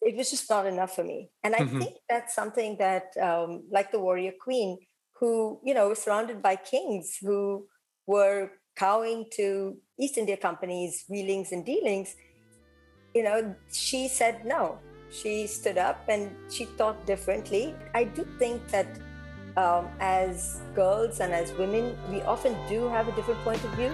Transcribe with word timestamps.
it 0.00 0.16
was 0.16 0.30
just 0.30 0.48
not 0.48 0.66
enough 0.66 0.94
for 0.94 1.04
me. 1.04 1.30
And 1.42 1.54
I 1.54 1.60
mm-hmm. 1.60 1.78
think 1.80 1.96
that's 2.08 2.34
something 2.34 2.76
that, 2.78 3.16
um, 3.20 3.64
like 3.70 3.90
the 3.90 3.98
warrior 3.98 4.32
queen, 4.40 4.78
who, 5.18 5.60
you 5.64 5.74
know, 5.74 5.88
was 5.88 5.98
surrounded 5.98 6.40
by 6.42 6.56
kings 6.56 7.18
who 7.20 7.66
were 8.06 8.50
cowing 8.76 9.26
to 9.34 9.76
East 9.98 10.16
India 10.16 10.36
Company's 10.36 11.04
wheelings 11.08 11.50
and 11.50 11.66
dealings, 11.66 12.14
you 13.14 13.24
know, 13.24 13.54
she 13.72 14.06
said 14.08 14.44
no. 14.44 14.78
She 15.10 15.46
stood 15.46 15.78
up 15.78 16.04
and 16.08 16.30
she 16.50 16.66
thought 16.66 17.04
differently. 17.06 17.74
I 17.94 18.04
do 18.04 18.26
think 18.38 18.66
that 18.68 18.86
um, 19.56 19.88
as 19.98 20.60
girls 20.74 21.20
and 21.20 21.32
as 21.32 21.52
women, 21.54 21.96
we 22.12 22.22
often 22.22 22.54
do 22.68 22.88
have 22.88 23.08
a 23.08 23.12
different 23.12 23.40
point 23.40 23.64
of 23.64 23.70
view. 23.72 23.90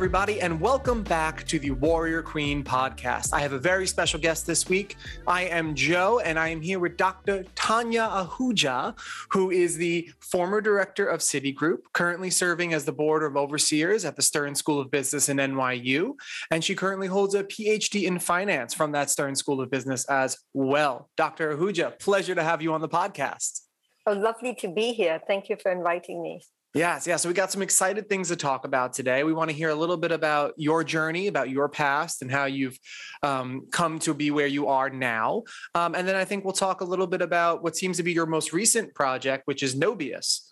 Everybody, 0.00 0.40
and 0.40 0.58
welcome 0.58 1.02
back 1.02 1.46
to 1.48 1.58
the 1.58 1.72
Warrior 1.72 2.22
Queen 2.22 2.64
podcast. 2.64 3.34
I 3.34 3.40
have 3.40 3.52
a 3.52 3.58
very 3.58 3.86
special 3.86 4.18
guest 4.18 4.46
this 4.46 4.66
week. 4.66 4.96
I 5.26 5.42
am 5.42 5.74
Joe, 5.74 6.20
and 6.20 6.38
I 6.38 6.48
am 6.48 6.62
here 6.62 6.78
with 6.78 6.96
Dr. 6.96 7.44
Tania 7.54 8.08
Ahuja, 8.08 8.98
who 9.28 9.50
is 9.50 9.76
the 9.76 10.10
former 10.20 10.62
director 10.62 11.06
of 11.06 11.20
Citigroup, 11.20 11.80
currently 11.92 12.30
serving 12.30 12.72
as 12.72 12.86
the 12.86 12.92
board 12.92 13.22
of 13.22 13.36
overseers 13.36 14.06
at 14.06 14.16
the 14.16 14.22
Stern 14.22 14.54
School 14.54 14.80
of 14.80 14.90
Business 14.90 15.28
in 15.28 15.36
NYU. 15.36 16.14
And 16.50 16.64
she 16.64 16.74
currently 16.74 17.06
holds 17.06 17.34
a 17.34 17.44
PhD 17.44 18.04
in 18.04 18.18
finance 18.18 18.72
from 18.72 18.92
that 18.92 19.10
Stern 19.10 19.36
School 19.36 19.60
of 19.60 19.70
Business 19.70 20.06
as 20.06 20.38
well. 20.54 21.10
Dr. 21.18 21.54
Ahuja, 21.54 21.98
pleasure 21.98 22.34
to 22.34 22.42
have 22.42 22.62
you 22.62 22.72
on 22.72 22.80
the 22.80 22.88
podcast. 22.88 23.60
Oh, 24.06 24.14
lovely 24.14 24.54
to 24.60 24.68
be 24.68 24.94
here. 24.94 25.20
Thank 25.26 25.50
you 25.50 25.56
for 25.62 25.70
inviting 25.70 26.22
me. 26.22 26.40
Yes, 26.72 27.04
yeah. 27.04 27.16
So 27.16 27.28
we 27.28 27.34
got 27.34 27.50
some 27.50 27.62
excited 27.62 28.08
things 28.08 28.28
to 28.28 28.36
talk 28.36 28.64
about 28.64 28.92
today. 28.92 29.24
We 29.24 29.32
want 29.32 29.50
to 29.50 29.56
hear 29.56 29.70
a 29.70 29.74
little 29.74 29.96
bit 29.96 30.12
about 30.12 30.54
your 30.56 30.84
journey, 30.84 31.26
about 31.26 31.50
your 31.50 31.68
past, 31.68 32.22
and 32.22 32.30
how 32.30 32.44
you've 32.44 32.78
um, 33.24 33.66
come 33.72 33.98
to 34.00 34.14
be 34.14 34.30
where 34.30 34.46
you 34.46 34.68
are 34.68 34.88
now. 34.88 35.42
Um, 35.74 35.96
and 35.96 36.06
then 36.06 36.14
I 36.14 36.24
think 36.24 36.44
we'll 36.44 36.52
talk 36.52 36.80
a 36.80 36.84
little 36.84 37.08
bit 37.08 37.22
about 37.22 37.64
what 37.64 37.76
seems 37.76 37.96
to 37.96 38.04
be 38.04 38.12
your 38.12 38.26
most 38.26 38.52
recent 38.52 38.94
project, 38.94 39.48
which 39.48 39.64
is 39.64 39.74
Nobias. 39.74 40.42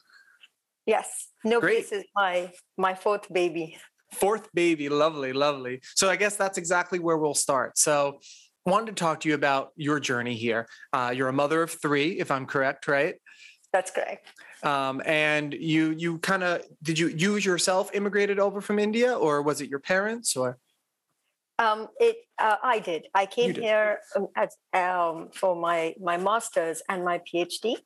Yes, 0.86 1.28
Nobias 1.46 1.60
Great. 1.60 1.92
is 1.92 2.04
my 2.16 2.52
my 2.76 2.94
fourth 2.94 3.32
baby. 3.32 3.78
Fourth 4.14 4.48
baby, 4.54 4.88
lovely, 4.88 5.32
lovely. 5.32 5.82
So 5.94 6.08
I 6.10 6.16
guess 6.16 6.34
that's 6.34 6.58
exactly 6.58 6.98
where 6.98 7.18
we'll 7.18 7.34
start. 7.34 7.78
So 7.78 8.20
wanted 8.66 8.96
to 8.96 9.00
talk 9.00 9.20
to 9.20 9.28
you 9.28 9.34
about 9.34 9.70
your 9.76 10.00
journey 10.00 10.34
here. 10.34 10.66
Uh, 10.92 11.12
you're 11.14 11.28
a 11.28 11.32
mother 11.32 11.62
of 11.62 11.70
three, 11.70 12.18
if 12.18 12.30
I'm 12.30 12.46
correct, 12.46 12.88
right? 12.88 13.16
That's 13.72 13.90
correct. 13.90 14.26
Um, 14.62 15.00
and 15.04 15.54
you 15.54 15.90
you 15.90 16.18
kind 16.18 16.42
of 16.42 16.62
did 16.82 16.98
you 16.98 17.08
you 17.08 17.36
yourself 17.36 17.90
immigrated 17.94 18.38
over 18.38 18.60
from 18.60 18.78
India, 18.78 19.16
or 19.16 19.42
was 19.42 19.60
it 19.60 19.68
your 19.68 19.78
parents, 19.78 20.36
or? 20.36 20.58
Um, 21.60 21.88
it 21.98 22.16
uh, 22.38 22.56
I 22.62 22.78
did. 22.78 23.06
I 23.14 23.26
came 23.26 23.52
did. 23.52 23.62
here 23.64 23.98
um, 24.16 24.28
as, 24.36 24.56
um, 24.72 25.30
for 25.34 25.56
my 25.56 25.94
my 26.00 26.16
master's 26.16 26.82
and 26.88 27.04
my 27.04 27.20
PhD, 27.20 27.76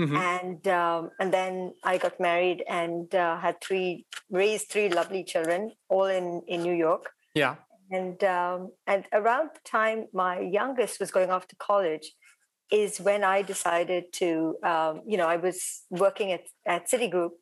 mm-hmm. 0.00 0.16
and 0.16 0.68
um, 0.68 1.10
and 1.18 1.32
then 1.32 1.72
I 1.82 1.98
got 1.98 2.20
married 2.20 2.62
and 2.68 3.14
uh, 3.14 3.38
had 3.38 3.60
three 3.60 4.06
raised 4.30 4.68
three 4.68 4.88
lovely 4.88 5.24
children, 5.24 5.72
all 5.88 6.06
in 6.06 6.42
in 6.46 6.62
New 6.62 6.74
York. 6.74 7.10
Yeah. 7.34 7.56
And 7.90 8.22
um, 8.24 8.70
and 8.86 9.04
around 9.12 9.50
the 9.54 9.60
time 9.64 10.06
my 10.12 10.40
youngest 10.40 10.98
was 11.00 11.10
going 11.10 11.30
off 11.30 11.46
to 11.48 11.56
college, 11.56 12.12
is 12.72 12.98
when 12.98 13.22
I 13.22 13.42
decided 13.42 14.12
to, 14.14 14.56
um, 14.64 15.02
you 15.06 15.18
know, 15.18 15.28
I 15.28 15.36
was 15.36 15.82
working 15.90 16.32
at, 16.32 16.44
at 16.66 16.90
Citigroup 16.90 17.32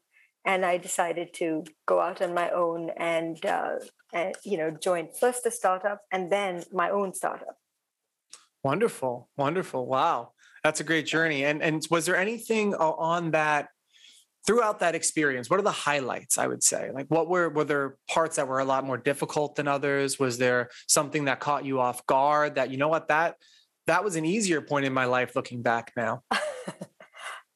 and 0.45 0.67
I 0.67 0.77
decided 0.77 1.33
to 1.35 1.65
go 1.87 2.01
out 2.01 2.21
on 2.21 2.35
my 2.35 2.51
own 2.51 2.91
and, 2.97 3.43
uh, 3.47 3.77
and, 4.13 4.35
you 4.45 4.59
know, 4.59 4.73
join 4.73 5.09
first 5.19 5.47
a 5.47 5.51
startup 5.53 6.01
and 6.11 6.33
then 6.33 6.65
my 6.73 6.91
own 6.91 7.15
startup. 7.15 7.57
Wonderful. 8.65 9.29
Wonderful. 9.37 9.87
Wow. 9.87 10.33
That's 10.65 10.81
a 10.81 10.85
great 10.85 11.07
journey. 11.07 11.45
And, 11.45 11.63
and 11.63 11.87
was 11.91 12.07
there 12.07 12.17
anything 12.17 12.75
on 12.75 13.31
that 13.31 13.69
throughout 14.47 14.81
that 14.81 14.95
experience 14.95 15.51
what 15.51 15.61
are 15.61 15.65
the 15.65 15.71
highlights 15.71 16.39
i 16.39 16.47
would 16.47 16.63
say 16.63 16.91
like 16.95 17.07
what 17.09 17.29
were 17.29 17.51
were 17.51 17.65
there 17.65 17.97
parts 18.09 18.37
that 18.37 18.49
were 18.49 18.59
a 18.59 18.65
lot 18.65 18.87
more 18.87 18.97
difficult 18.97 19.55
than 19.55 19.69
others 19.69 20.19
was 20.19 20.39
there 20.39 20.71
something 20.89 21.27
that 21.27 21.41
caught 21.41 21.65
you 21.65 21.79
off 21.79 22.07
guard 22.07 22.55
that 22.55 22.71
you 22.71 22.79
know 22.79 22.89
what 22.89 23.09
that 23.09 23.37
that 23.91 24.05
was 24.05 24.15
an 24.15 24.25
easier 24.25 24.61
point 24.61 24.85
in 24.85 24.93
my 24.93 25.05
life 25.05 25.35
looking 25.35 25.63
back 25.63 25.93
now. 25.97 26.23
uh, 26.31 26.37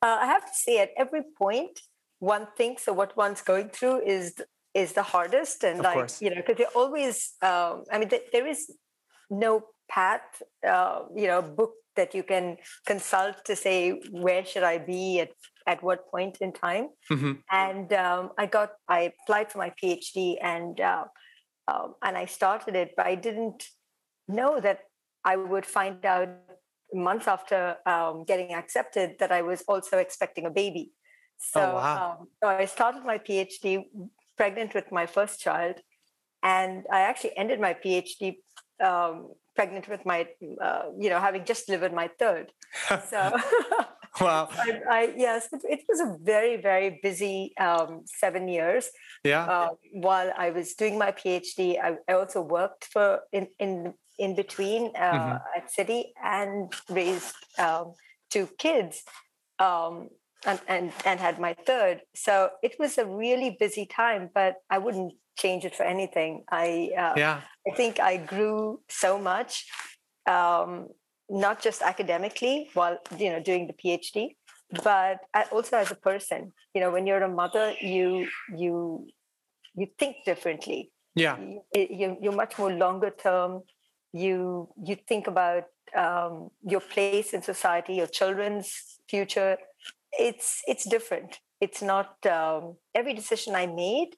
I 0.02 0.26
have 0.26 0.44
to 0.44 0.56
say, 0.64 0.78
at 0.80 0.90
every 0.96 1.22
point, 1.38 1.78
one 2.18 2.48
thinks 2.56 2.86
that 2.86 2.94
what 2.94 3.16
one's 3.16 3.40
going 3.40 3.68
through 3.68 3.98
is 4.04 4.34
is 4.82 4.92
the 4.98 5.06
hardest, 5.14 5.62
and 5.62 5.78
of 5.78 5.84
like 5.84 5.94
course. 5.94 6.20
you 6.20 6.30
know, 6.30 6.40
because 6.42 6.56
they 6.56 6.70
always. 6.74 7.34
Um, 7.50 7.84
I 7.92 7.98
mean, 7.98 8.08
th- 8.08 8.28
there 8.32 8.46
is 8.54 8.60
no 9.30 9.52
path, 9.88 10.42
uh, 10.66 11.00
you 11.14 11.28
know, 11.28 11.40
book 11.40 11.74
that 11.94 12.14
you 12.16 12.24
can 12.24 12.56
consult 12.84 13.36
to 13.44 13.54
say 13.54 13.78
where 14.10 14.44
should 14.44 14.66
I 14.74 14.78
be 14.78 15.20
at 15.20 15.30
at 15.72 15.82
what 15.82 16.10
point 16.10 16.38
in 16.40 16.50
time. 16.52 16.86
Mm-hmm. 17.10 17.32
And 17.50 17.92
um, 17.92 18.30
I 18.42 18.46
got 18.46 18.70
I 18.88 19.12
applied 19.12 19.52
for 19.52 19.58
my 19.58 19.72
PhD 19.80 20.36
and 20.42 20.80
uh, 20.80 21.04
um, 21.68 21.94
and 22.02 22.16
I 22.18 22.24
started 22.24 22.74
it, 22.74 22.90
but 22.96 23.06
I 23.06 23.14
didn't 23.14 23.60
know 24.26 24.58
that 24.60 24.80
I 25.24 25.36
would 25.36 25.66
find 25.66 26.04
out 26.04 26.28
months 26.92 27.26
after 27.26 27.76
um, 27.86 28.24
getting 28.24 28.54
accepted 28.54 29.16
that 29.18 29.32
I 29.32 29.42
was 29.42 29.62
also 29.66 29.98
expecting 29.98 30.46
a 30.46 30.50
baby. 30.50 30.92
So, 31.38 31.60
oh, 31.60 31.74
wow. 31.74 32.16
um, 32.20 32.28
so 32.42 32.48
I 32.48 32.64
started 32.66 33.04
my 33.04 33.18
PhD 33.18 33.84
pregnant 34.36 34.74
with 34.74 34.90
my 34.92 35.06
first 35.06 35.40
child, 35.40 35.76
and 36.42 36.84
I 36.92 37.00
actually 37.00 37.36
ended 37.36 37.60
my 37.60 37.74
PhD 37.74 38.36
um, 38.84 39.32
pregnant 39.56 39.88
with 39.88 40.04
my, 40.04 40.28
uh, 40.60 40.84
you 40.98 41.10
know, 41.10 41.20
having 41.20 41.44
just 41.44 41.66
delivered 41.66 41.92
my 41.92 42.10
third. 42.18 42.52
So, 43.08 43.36
wow. 44.20 44.48
I, 44.50 44.80
I, 44.90 45.14
yes, 45.16 45.48
it, 45.52 45.60
it, 45.64 45.80
was 45.88 46.00
a 46.00 46.16
very, 46.20 46.56
very 46.60 46.98
busy 47.02 47.52
um, 47.58 48.02
seven 48.04 48.48
years. 48.48 48.90
Yeah. 49.24 49.44
Uh, 49.44 49.68
while 49.92 50.32
I 50.36 50.50
was 50.50 50.74
doing 50.74 50.98
my 50.98 51.12
PhD, 51.12 51.80
I, 51.80 51.96
I 52.08 52.14
also 52.14 52.42
worked 52.42 52.84
for 52.86 53.20
in 53.32 53.48
in 53.58 53.94
in 54.18 54.34
between 54.34 54.92
uh, 54.96 55.12
mm-hmm. 55.12 55.36
at 55.56 55.72
Citi 55.72 56.12
and 56.22 56.72
raised 56.88 57.34
um, 57.58 57.94
two 58.30 58.48
kids 58.58 59.02
um, 59.58 60.08
and, 60.46 60.60
and, 60.68 60.92
and 61.04 61.20
had 61.20 61.38
my 61.38 61.54
third. 61.66 62.02
So 62.14 62.50
it 62.62 62.76
was 62.78 62.98
a 62.98 63.06
really 63.06 63.56
busy 63.58 63.86
time, 63.86 64.30
but 64.34 64.56
I 64.70 64.78
wouldn't 64.78 65.14
change 65.36 65.64
it 65.64 65.74
for 65.74 65.84
anything. 65.84 66.44
I 66.50 66.90
uh, 66.96 67.14
yeah. 67.16 67.40
I 67.66 67.74
think 67.74 67.98
I 68.00 68.18
grew 68.18 68.80
so 68.88 69.18
much, 69.18 69.66
um, 70.26 70.88
not 71.28 71.62
just 71.62 71.82
academically 71.82 72.70
while 72.74 72.98
you 73.18 73.30
know 73.30 73.40
doing 73.40 73.66
the 73.66 73.72
PhD, 73.72 74.36
but 74.82 75.18
also 75.50 75.78
as 75.78 75.90
a 75.90 75.96
person. 75.96 76.52
You 76.74 76.80
know, 76.82 76.90
when 76.90 77.06
you're 77.06 77.22
a 77.22 77.28
mother, 77.28 77.74
you 77.80 78.28
you 78.54 79.08
you 79.74 79.86
think 79.98 80.16
differently. 80.24 80.92
Yeah, 81.14 81.38
you, 81.74 82.16
you're 82.20 82.32
much 82.32 82.58
more 82.58 82.72
longer 82.72 83.10
term 83.10 83.62
you 84.14 84.68
you 84.82 84.96
think 85.08 85.26
about 85.26 85.64
um, 85.96 86.50
your 86.62 86.80
place 86.80 87.34
in 87.34 87.42
society, 87.42 87.94
your 87.94 88.06
children's 88.06 89.00
future. 89.08 89.58
It's 90.12 90.62
it's 90.66 90.88
different. 90.88 91.40
It's 91.60 91.82
not 91.82 92.24
um, 92.26 92.76
every 92.94 93.12
decision 93.14 93.54
I 93.56 93.66
made 93.66 94.10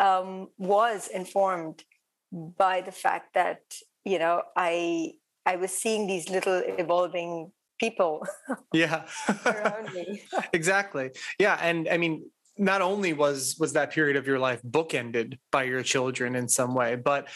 um, 0.00 0.48
was 0.58 1.08
informed 1.08 1.84
by 2.32 2.80
the 2.80 2.92
fact 2.92 3.34
that 3.34 3.60
you 4.04 4.18
know 4.18 4.42
I 4.56 5.12
I 5.46 5.56
was 5.56 5.70
seeing 5.70 6.08
these 6.08 6.28
little 6.28 6.60
evolving 6.66 7.52
people. 7.78 8.26
yeah, 8.72 9.04
around 9.46 9.92
me. 9.94 10.22
exactly. 10.52 11.10
Yeah, 11.38 11.56
and 11.62 11.88
I 11.88 11.98
mean 11.98 12.28
not 12.58 12.82
only 12.82 13.12
was 13.12 13.56
was 13.60 13.74
that 13.74 13.92
period 13.92 14.16
of 14.16 14.26
your 14.26 14.40
life 14.40 14.60
bookended 14.62 15.38
by 15.52 15.62
your 15.62 15.82
children 15.82 16.34
in 16.34 16.46
some 16.46 16.74
way 16.74 16.94
but 16.94 17.26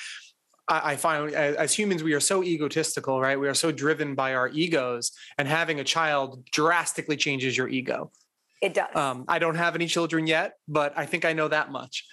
I 0.66 0.96
find 0.96 1.34
as 1.34 1.74
humans, 1.74 2.02
we 2.02 2.14
are 2.14 2.20
so 2.20 2.42
egotistical, 2.42 3.20
right? 3.20 3.38
We 3.38 3.48
are 3.48 3.54
so 3.54 3.70
driven 3.70 4.14
by 4.14 4.34
our 4.34 4.48
egos, 4.48 5.12
and 5.36 5.46
having 5.46 5.80
a 5.80 5.84
child 5.84 6.44
drastically 6.50 7.16
changes 7.16 7.56
your 7.56 7.68
ego. 7.68 8.10
It 8.62 8.72
does. 8.72 8.94
Um, 8.96 9.26
I 9.28 9.38
don't 9.38 9.56
have 9.56 9.74
any 9.74 9.86
children 9.86 10.26
yet, 10.26 10.54
but 10.66 10.96
I 10.96 11.04
think 11.04 11.26
I 11.26 11.34
know 11.34 11.48
that 11.48 11.70
much. 11.70 12.06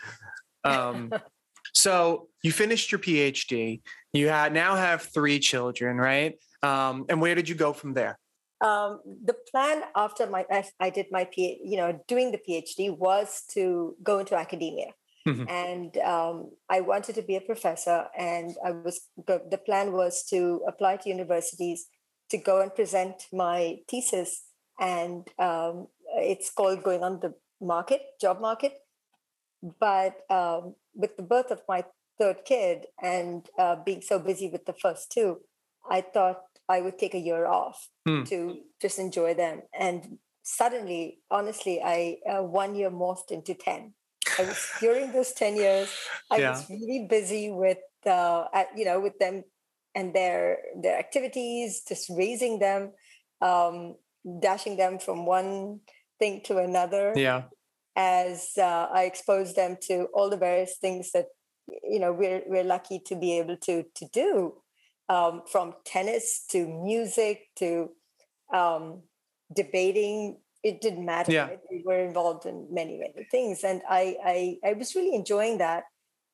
Um, 0.66 1.14
so 1.74 2.28
you 2.44 2.52
finished 2.52 2.92
your 2.92 3.00
PhD. 3.00 3.82
You 4.12 4.28
had, 4.28 4.52
now 4.52 4.76
have 4.76 5.04
three 5.04 5.40
children, 5.40 5.96
right? 5.96 6.38
Um, 6.62 7.06
and 7.08 7.22
where 7.22 7.36
did 7.36 7.48
you 7.48 7.56
go 7.56 7.72
from 7.72 7.94
there? 7.94 8.20
Um, 8.60 9.00
the 9.26 9.36
plan 9.50 9.82
after 9.96 10.28
my 10.28 10.46
I 10.80 10.90
did 10.92 11.08
my 11.10 11.26
PhD, 11.26 11.58
you 11.64 11.78
know, 11.78 12.00
doing 12.08 12.32
the 12.32 12.38
PhD 12.38 12.96
was 12.96 13.44
to 13.54 13.96
go 14.04 14.20
into 14.20 14.36
academia. 14.36 14.92
Mm-hmm. 15.28 15.50
And 15.50 15.98
um, 15.98 16.52
I 16.70 16.82
wanted 16.82 17.16
to 17.16 17.22
be 17.22 17.36
a 17.36 17.42
professor, 17.42 18.06
and 18.18 18.56
I 18.66 18.72
was 18.72 19.02
the 19.28 19.62
plan 19.66 19.92
was 19.94 20.24
to 20.30 20.62
apply 20.68 20.98
to 20.98 21.10
universities 21.10 21.88
to 22.30 22.38
go 22.38 22.62
and 22.62 22.74
present 22.74 23.28
my 23.32 23.78
thesis, 23.88 24.44
and 24.80 25.28
um, 25.38 25.88
it's 26.16 26.50
called 26.50 26.82
Going 26.84 27.04
on 27.04 27.20
the 27.20 27.34
Market, 27.62 28.02
Job 28.20 28.42
Market. 28.42 28.74
But 29.80 30.22
um, 30.30 30.76
with 30.96 31.18
the 31.18 31.24
birth 31.24 31.52
of 31.52 31.62
my 31.70 31.86
third 32.20 32.38
kid 32.46 32.86
and 33.02 33.48
uh, 33.60 33.76
being 33.86 34.02
so 34.02 34.18
busy 34.18 34.50
with 34.50 34.66
the 34.66 34.74
first 34.74 35.12
two, 35.12 35.42
I 35.90 36.02
thought 36.02 36.42
I 36.68 36.82
would 36.82 36.98
take 36.98 37.14
a 37.14 37.20
year 37.20 37.46
off 37.46 37.90
hmm. 38.08 38.24
to 38.24 38.60
just 38.82 38.98
enjoy 38.98 39.34
them. 39.34 39.62
And 39.78 40.18
suddenly, 40.44 41.20
honestly, 41.30 41.82
I 41.84 42.18
uh, 42.30 42.44
one 42.44 42.76
year 42.76 42.90
morphed 42.90 43.32
into 43.32 43.54
10. 43.54 43.94
I 44.40 44.44
was 44.44 44.70
during 44.80 45.12
those 45.12 45.32
10 45.34 45.56
years, 45.56 45.90
I 46.30 46.38
yeah. 46.38 46.52
was 46.52 46.70
really 46.70 47.08
busy 47.10 47.52
with, 47.52 47.80
uh, 48.06 48.46
you 48.76 48.86
know, 48.86 49.00
with 49.00 49.18
them 49.20 49.44
and 49.96 50.14
their, 50.14 50.58
their 50.82 50.98
activities, 50.98 51.82
just 51.88 52.10
raising 52.10 52.60
them, 52.60 52.92
um, 53.42 53.96
dashing 54.40 54.78
them 54.78 55.00
from 55.00 55.26
one 55.26 55.82
thing 56.20 56.42
to 56.46 56.58
another. 56.58 57.14
Yeah. 57.16 57.44
As 57.96 58.52
uh, 58.58 58.88
I 58.92 59.04
exposed 59.04 59.56
them 59.56 59.78
to 59.88 60.08
all 60.14 60.30
the 60.30 60.38
various 60.38 60.78
things 60.80 61.12
that, 61.12 61.26
you 61.68 62.00
know, 62.00 62.14
we're, 62.14 62.42
we're 62.48 62.64
lucky 62.64 63.00
to 63.08 63.16
be 63.16 63.38
able 63.38 63.58
to, 63.58 63.84
to 63.96 64.06
do 64.14 64.62
um, 65.10 65.42
from 65.46 65.74
tennis 65.86 66.46
to 66.52 66.66
music 66.68 67.50
to 67.58 67.90
um, 68.54 69.02
debating 69.54 70.38
it 70.64 70.82
didn't 70.82 71.06
matter. 71.06 71.32
Yeah. 71.32 71.50
We 71.70 71.84
were 71.86 72.00
involved 72.00 72.46
in 72.46 72.68
many, 72.72 72.98
many 72.98 73.28
things. 73.30 73.64
And 73.64 73.82
I, 73.90 74.18
I, 74.24 74.58
I 74.66 74.74
was 74.74 74.96
really 74.96 75.16
enjoying 75.16 75.60
that. 75.60 75.84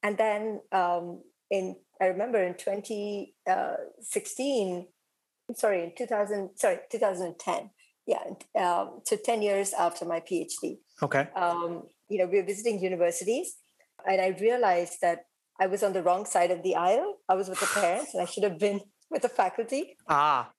And 0.03 0.17
then 0.17 0.61
um, 0.71 1.21
in, 1.49 1.75
I 2.01 2.07
remember 2.07 2.43
in 2.43 2.55
2016, 2.55 3.27
uh, 3.49 5.53
sorry, 5.55 5.83
in 5.83 5.93
2000, 5.97 6.49
sorry, 6.55 6.79
2010. 6.91 7.69
Yeah. 8.05 8.23
Um, 8.61 8.99
so 9.05 9.17
10 9.17 9.41
years 9.41 9.73
after 9.73 10.05
my 10.05 10.19
PhD. 10.19 10.79
Okay. 11.01 11.27
Um, 11.35 11.83
you 12.09 12.19
know, 12.19 12.25
we 12.25 12.37
were 12.37 12.45
visiting 12.45 12.81
universities 12.81 13.57
and 14.05 14.21
I 14.21 14.37
realized 14.39 14.99
that 15.01 15.25
I 15.59 15.67
was 15.67 15.83
on 15.83 15.93
the 15.93 16.03
wrong 16.03 16.25
side 16.25 16.51
of 16.51 16.63
the 16.63 16.75
aisle. 16.75 17.15
I 17.27 17.35
was 17.35 17.49
with 17.49 17.59
the 17.59 17.65
parents 17.65 18.13
and 18.13 18.21
I 18.21 18.25
should 18.25 18.43
have 18.43 18.59
been 18.59 18.81
with 19.09 19.23
the 19.23 19.29
faculty. 19.29 19.97
Ah. 20.07 20.51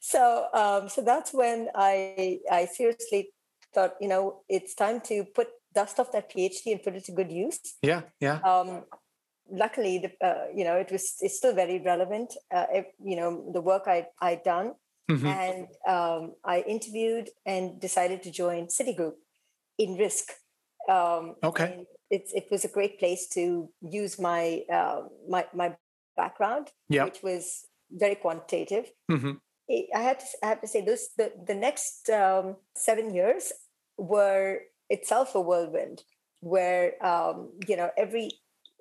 So 0.00 0.46
um, 0.54 0.88
so 0.88 1.02
that's 1.02 1.32
when 1.32 1.68
I 1.74 2.40
I 2.50 2.66
seriously 2.66 3.30
thought, 3.74 3.94
you 4.00 4.08
know, 4.08 4.42
it's 4.48 4.74
time 4.74 5.00
to 5.02 5.24
put 5.24 5.48
dust 5.74 6.00
off 6.00 6.12
that 6.12 6.30
PhD 6.32 6.72
and 6.72 6.82
put 6.82 6.96
it 6.96 7.04
to 7.04 7.12
good 7.12 7.30
use. 7.30 7.60
Yeah, 7.82 8.02
yeah. 8.20 8.40
Um, 8.40 8.84
luckily, 9.50 9.98
the, 9.98 10.26
uh, 10.26 10.46
you 10.54 10.64
know, 10.64 10.76
it 10.76 10.90
was 10.90 11.16
it's 11.20 11.36
still 11.36 11.54
very 11.54 11.80
relevant. 11.80 12.34
Uh, 12.52 12.66
if, 12.72 12.86
you 13.02 13.16
know, 13.16 13.50
the 13.52 13.60
work 13.60 13.84
I 13.86 14.06
I'd 14.20 14.42
done, 14.42 14.74
mm-hmm. 15.10 15.26
and 15.26 15.66
um, 15.86 16.34
I 16.44 16.60
interviewed 16.66 17.30
and 17.46 17.80
decided 17.80 18.22
to 18.24 18.30
join 18.30 18.66
Citigroup 18.66 19.14
in 19.78 19.96
risk. 19.96 20.32
Um, 20.88 21.36
okay. 21.42 21.86
It, 22.10 22.28
it 22.34 22.46
was 22.50 22.64
a 22.64 22.68
great 22.68 22.98
place 22.98 23.28
to 23.34 23.68
use 23.82 24.18
my 24.18 24.64
uh, 24.72 25.02
my 25.28 25.46
my 25.54 25.76
background, 26.16 26.68
yep. 26.88 27.04
which 27.04 27.22
was 27.22 27.66
very 27.90 28.16
quantitative. 28.16 28.90
Mm-hmm. 29.10 29.32
I 29.94 30.00
had 30.00 30.20
to 30.20 30.26
I 30.42 30.46
have 30.48 30.60
to 30.60 30.66
say 30.66 30.80
this 30.80 31.10
the 31.16 31.32
the 31.46 31.54
next 31.54 32.10
um, 32.10 32.56
seven 32.74 33.14
years 33.14 33.52
were 33.96 34.60
itself 34.88 35.34
a 35.34 35.40
whirlwind, 35.40 36.02
where 36.40 36.94
um, 37.04 37.52
you 37.68 37.76
know 37.76 37.90
every 37.96 38.30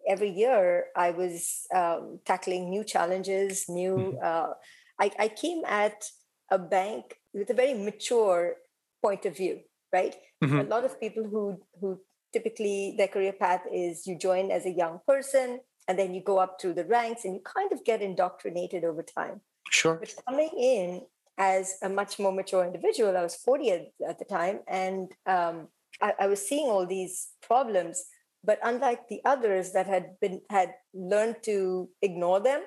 every 0.08 0.30
year 0.30 0.86
I 0.96 1.12
was 1.12 1.68
um, 1.74 2.20
tackling 2.26 2.70
new 2.70 2.84
challenges, 2.84 3.66
new. 3.70 3.96
Mm-hmm. 3.96 4.18
Uh, 4.24 4.54
I, 5.00 5.12
I 5.18 5.28
came 5.30 5.64
at 5.66 6.04
a 6.52 6.58
bank 6.60 7.16
with 7.34 7.50
a 7.50 7.54
very 7.54 7.74
mature 7.74 8.56
point 9.02 9.26
of 9.26 9.38
view, 9.38 9.60
right? 9.94 10.16
Mm-hmm. 10.44 10.60
A 10.60 10.64
lot 10.64 10.86
of 10.86 11.00
people 11.00 11.24
who 11.24 11.62
who 11.80 12.00
typically 12.34 12.96
their 12.98 13.08
career 13.08 13.34
path 13.34 13.62
is 13.72 14.08
you 14.08 14.18
join 14.18 14.52
as 14.52 14.66
a 14.66 14.72
young 14.72 15.00
person 15.08 15.60
and 15.88 15.98
then 15.98 16.14
you 16.14 16.22
go 16.22 16.38
up 16.38 16.62
through 16.62 16.74
the 16.74 16.86
ranks 16.86 17.26
and 17.26 17.34
you 17.36 17.42
kind 17.42 17.72
of 17.72 17.84
get 17.84 18.02
indoctrinated 18.02 18.84
over 18.84 19.04
time. 19.04 19.42
Sure. 19.70 19.96
But 19.96 20.14
coming 20.28 20.50
in 20.58 21.02
as 21.38 21.76
a 21.82 21.90
much 21.90 22.20
more 22.20 22.32
mature 22.32 22.66
individual, 22.66 23.16
I 23.16 23.24
was 23.24 23.36
40 23.36 23.72
at, 23.72 23.82
at 24.08 24.20
the 24.20 24.26
time, 24.26 24.60
and 24.68 25.12
um, 25.26 25.68
I, 26.02 26.14
I, 26.22 26.28
was 26.28 26.46
seeing 26.46 26.68
all 26.68 26.86
these 26.86 27.30
problems. 27.42 28.04
But 28.44 28.60
unlike 28.64 29.08
the 29.10 29.22
others 29.26 29.72
that 29.74 29.88
had 29.88 30.20
been 30.22 30.42
had 30.50 30.74
learned 30.94 31.38
to 31.44 31.90
ignore 32.02 32.40
them, 32.40 32.62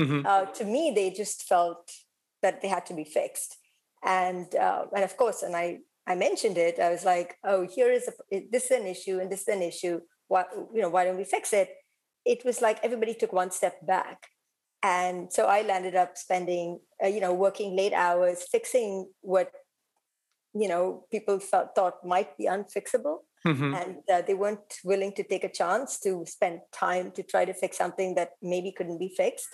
mm-hmm. 0.00 0.26
uh, 0.26 0.46
to 0.46 0.64
me 0.64 0.92
they 0.94 1.10
just 1.10 1.44
felt 1.44 1.90
that 2.42 2.60
they 2.60 2.68
had 2.68 2.86
to 2.86 2.94
be 2.94 3.04
fixed. 3.04 3.56
And 4.04 4.52
uh, 4.54 4.86
and 4.94 5.04
of 5.04 5.16
course, 5.16 5.42
and 5.42 5.56
I 5.56 5.78
I 6.06 6.14
mentioned 6.16 6.58
it. 6.58 6.78
I 6.78 6.90
was 6.90 7.04
like, 7.04 7.36
oh, 7.44 7.66
here 7.66 7.90
is 7.90 8.08
a 8.08 8.42
this 8.50 8.70
is 8.70 8.80
an 8.80 8.86
issue, 8.86 9.20
and 9.20 9.30
this 9.30 9.42
is 9.42 9.48
an 9.48 9.62
issue. 9.62 10.00
Why 10.28 10.44
you 10.74 10.82
know 10.82 10.90
why 10.90 11.04
don't 11.04 11.16
we 11.16 11.24
fix 11.24 11.52
it? 11.52 11.70
it 12.24 12.44
was 12.44 12.60
like 12.60 12.78
everybody 12.82 13.14
took 13.14 13.32
one 13.32 13.50
step 13.50 13.84
back 13.86 14.28
and 14.82 15.32
so 15.32 15.46
i 15.46 15.62
landed 15.62 15.94
up 15.94 16.16
spending 16.16 16.80
uh, 17.02 17.06
you 17.06 17.20
know 17.20 17.32
working 17.32 17.76
late 17.76 17.92
hours 17.92 18.44
fixing 18.50 19.08
what 19.20 19.50
you 20.54 20.68
know 20.68 21.04
people 21.10 21.38
thought, 21.38 21.74
thought 21.74 22.04
might 22.04 22.36
be 22.36 22.46
unfixable. 22.46 23.18
Mm-hmm. 23.44 23.74
and 23.74 23.96
uh, 24.08 24.22
they 24.24 24.34
weren't 24.34 24.78
willing 24.84 25.12
to 25.14 25.24
take 25.24 25.42
a 25.42 25.50
chance 25.50 25.98
to 25.98 26.24
spend 26.28 26.60
time 26.72 27.10
to 27.10 27.24
try 27.24 27.44
to 27.44 27.52
fix 27.52 27.76
something 27.76 28.14
that 28.14 28.34
maybe 28.40 28.70
couldn't 28.70 29.00
be 29.00 29.12
fixed. 29.16 29.48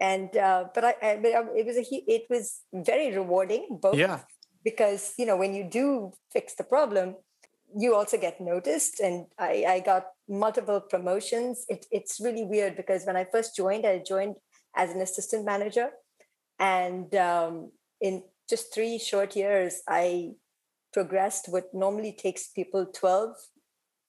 And 0.00 0.36
uh, 0.36 0.64
but 0.74 0.84
I, 0.84 0.94
I, 1.00 1.20
it 1.54 1.66
was 1.66 1.76
a 1.76 1.84
it 1.88 2.24
was 2.28 2.62
very 2.74 3.16
rewarding 3.16 3.78
both 3.80 3.94
yeah. 3.94 4.22
because 4.64 5.14
you 5.18 5.24
know 5.24 5.36
when 5.36 5.54
you 5.54 5.62
do 5.70 6.14
fix 6.32 6.56
the 6.56 6.64
problem 6.64 7.14
you 7.74 7.94
also 7.94 8.18
get 8.18 8.40
noticed 8.40 9.00
and 9.00 9.26
I, 9.38 9.64
I 9.66 9.80
got 9.80 10.06
multiple 10.28 10.80
promotions. 10.80 11.64
It, 11.68 11.86
it's 11.90 12.20
really 12.20 12.44
weird 12.44 12.76
because 12.76 13.04
when 13.04 13.16
I 13.16 13.24
first 13.24 13.56
joined, 13.56 13.86
I 13.86 14.02
joined 14.06 14.36
as 14.76 14.90
an 14.90 15.00
assistant 15.00 15.44
manager. 15.44 15.90
And 16.58 17.14
um, 17.14 17.72
in 18.00 18.22
just 18.48 18.72
three 18.72 18.98
short 18.98 19.36
years, 19.36 19.82
I 19.88 20.32
progressed 20.92 21.48
what 21.48 21.74
normally 21.74 22.12
takes 22.12 22.48
people 22.48 22.86
12 22.86 23.34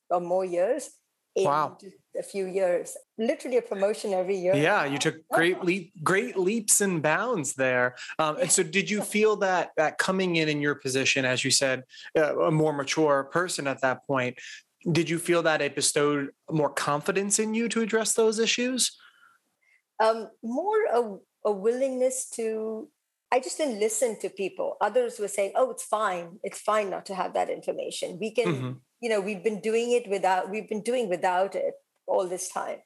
or 0.10 0.22
more 0.22 0.46
years 0.46 0.92
in 1.38 1.46
wow. 1.46 1.78
a 2.18 2.24
few 2.24 2.48
years. 2.48 2.98
Literally 3.18 3.58
a 3.58 3.62
promotion 3.62 4.14
every 4.14 4.38
year. 4.38 4.56
Yeah, 4.56 4.86
you 4.86 4.98
took 4.98 5.16
great 5.30 5.64
leap, 5.64 5.94
great 6.04 6.36
leaps 6.38 6.82
and 6.82 7.02
bounds 7.02 7.54
there. 7.54 7.96
Um, 8.18 8.38
and 8.38 8.52
so, 8.52 8.64
did 8.64 8.90
you 8.90 9.02
feel 9.16 9.36
that 9.38 9.72
that 9.78 10.00
coming 10.00 10.38
in 10.38 10.50
in 10.50 10.60
your 10.60 10.76
position, 10.76 11.26
as 11.26 11.46
you 11.46 11.52
said, 11.52 11.84
uh, 12.18 12.38
a 12.40 12.52
more 12.52 12.74
mature 12.74 13.26
person 13.26 13.68
at 13.68 13.82
that 13.82 14.06
point, 14.08 14.40
did 14.92 15.10
you 15.10 15.20
feel 15.20 15.44
that 15.44 15.62
it 15.62 15.76
bestowed 15.76 16.30
more 16.50 16.72
confidence 16.72 17.38
in 17.38 17.54
you 17.54 17.70
to 17.70 17.82
address 17.82 18.14
those 18.14 18.40
issues? 18.40 18.98
Um, 20.00 20.30
more 20.44 20.86
a, 20.94 21.18
a 21.46 21.52
willingness 21.52 22.30
to. 22.32 22.90
I 23.30 23.42
just 23.42 23.58
didn't 23.58 23.80
listen 23.80 24.18
to 24.22 24.30
people. 24.30 24.78
Others 24.82 25.20
were 25.20 25.28
saying, 25.28 25.52
"Oh, 25.56 25.70
it's 25.70 25.84
fine. 25.84 26.40
It's 26.44 26.60
fine 26.60 26.90
not 26.90 27.06
to 27.08 27.16
have 27.16 27.34
that 27.34 27.50
information. 27.50 28.18
We 28.20 28.32
can, 28.32 28.48
mm-hmm. 28.48 28.72
You 29.02 29.10
know, 29.10 29.22
we've 29.22 29.44
been 29.44 29.62
doing 29.62 29.92
it 29.92 30.10
without. 30.10 30.50
We've 30.50 30.70
been 30.70 30.84
doing 30.84 31.10
without 31.10 31.56
it 31.56 31.74
all 32.06 32.28
this 32.28 32.50
time." 32.50 32.80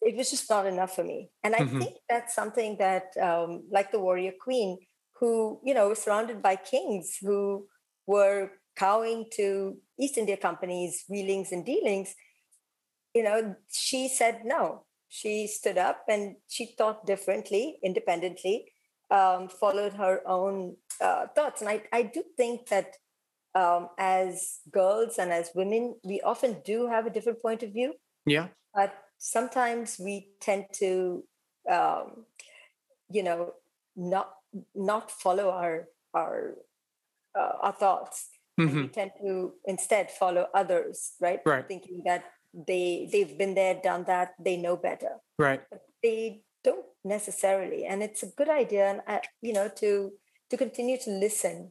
It 0.00 0.16
was 0.16 0.30
just 0.30 0.48
not 0.48 0.66
enough 0.66 0.94
for 0.94 1.04
me, 1.04 1.30
and 1.42 1.54
I 1.54 1.60
mm-hmm. 1.60 1.80
think 1.80 1.96
that's 2.08 2.34
something 2.34 2.76
that, 2.78 3.16
um, 3.20 3.64
like 3.70 3.90
the 3.90 3.98
warrior 3.98 4.32
queen, 4.40 4.78
who 5.18 5.60
you 5.64 5.74
know, 5.74 5.88
was 5.88 5.98
surrounded 5.98 6.40
by 6.42 6.56
kings 6.56 7.18
who 7.20 7.66
were 8.06 8.52
cowing 8.76 9.26
to 9.34 9.76
East 9.98 10.16
India 10.16 10.36
Company's 10.36 11.04
wheelings 11.08 11.50
and 11.52 11.66
dealings, 11.66 12.14
you 13.14 13.22
know, 13.22 13.56
she 13.70 14.08
said 14.08 14.42
no. 14.44 14.84
She 15.08 15.46
stood 15.46 15.78
up 15.78 16.04
and 16.08 16.36
she 16.48 16.74
thought 16.78 17.06
differently, 17.06 17.78
independently, 17.82 18.72
um, 19.10 19.48
followed 19.48 19.94
her 19.94 20.20
own 20.26 20.76
uh, 21.00 21.26
thoughts. 21.34 21.60
And 21.60 21.70
I, 21.70 21.82
I 21.92 22.02
do 22.02 22.22
think 22.36 22.68
that 22.68 22.94
um, 23.58 23.88
as 23.98 24.60
girls 24.70 25.18
and 25.18 25.32
as 25.32 25.50
women, 25.54 25.96
we 26.04 26.20
often 26.22 26.58
do 26.64 26.86
have 26.86 27.06
a 27.06 27.10
different 27.10 27.42
point 27.42 27.62
of 27.62 27.72
view. 27.72 27.94
Yeah. 28.26 28.48
But 28.74 28.94
sometimes 29.18 29.98
we 29.98 30.28
tend 30.40 30.66
to, 30.74 31.24
um, 31.70 32.24
you 33.10 33.22
know, 33.22 33.54
not 33.96 34.34
not 34.74 35.10
follow 35.10 35.50
our 35.50 35.88
our 36.14 36.54
uh, 37.38 37.52
our 37.60 37.72
thoughts 37.72 38.28
mm-hmm. 38.58 38.82
we 38.82 38.88
tend 38.88 39.10
to 39.20 39.52
instead 39.66 40.10
follow 40.10 40.46
others 40.54 41.12
right 41.20 41.40
right 41.44 41.68
thinking 41.68 42.02
that 42.06 42.24
they 42.66 43.08
they've 43.12 43.36
been 43.36 43.54
there 43.54 43.78
done 43.82 44.04
that 44.04 44.32
they 44.40 44.56
know 44.56 44.76
better 44.76 45.20
right 45.38 45.60
but 45.70 45.82
they 46.02 46.40
don't 46.64 46.86
necessarily 47.04 47.84
and 47.84 48.02
it's 48.02 48.22
a 48.22 48.32
good 48.38 48.48
idea 48.48 48.88
and 48.88 49.00
uh, 49.06 49.18
you 49.42 49.52
know 49.52 49.68
to 49.68 50.12
to 50.48 50.56
continue 50.56 50.96
to 50.96 51.10
listen 51.10 51.70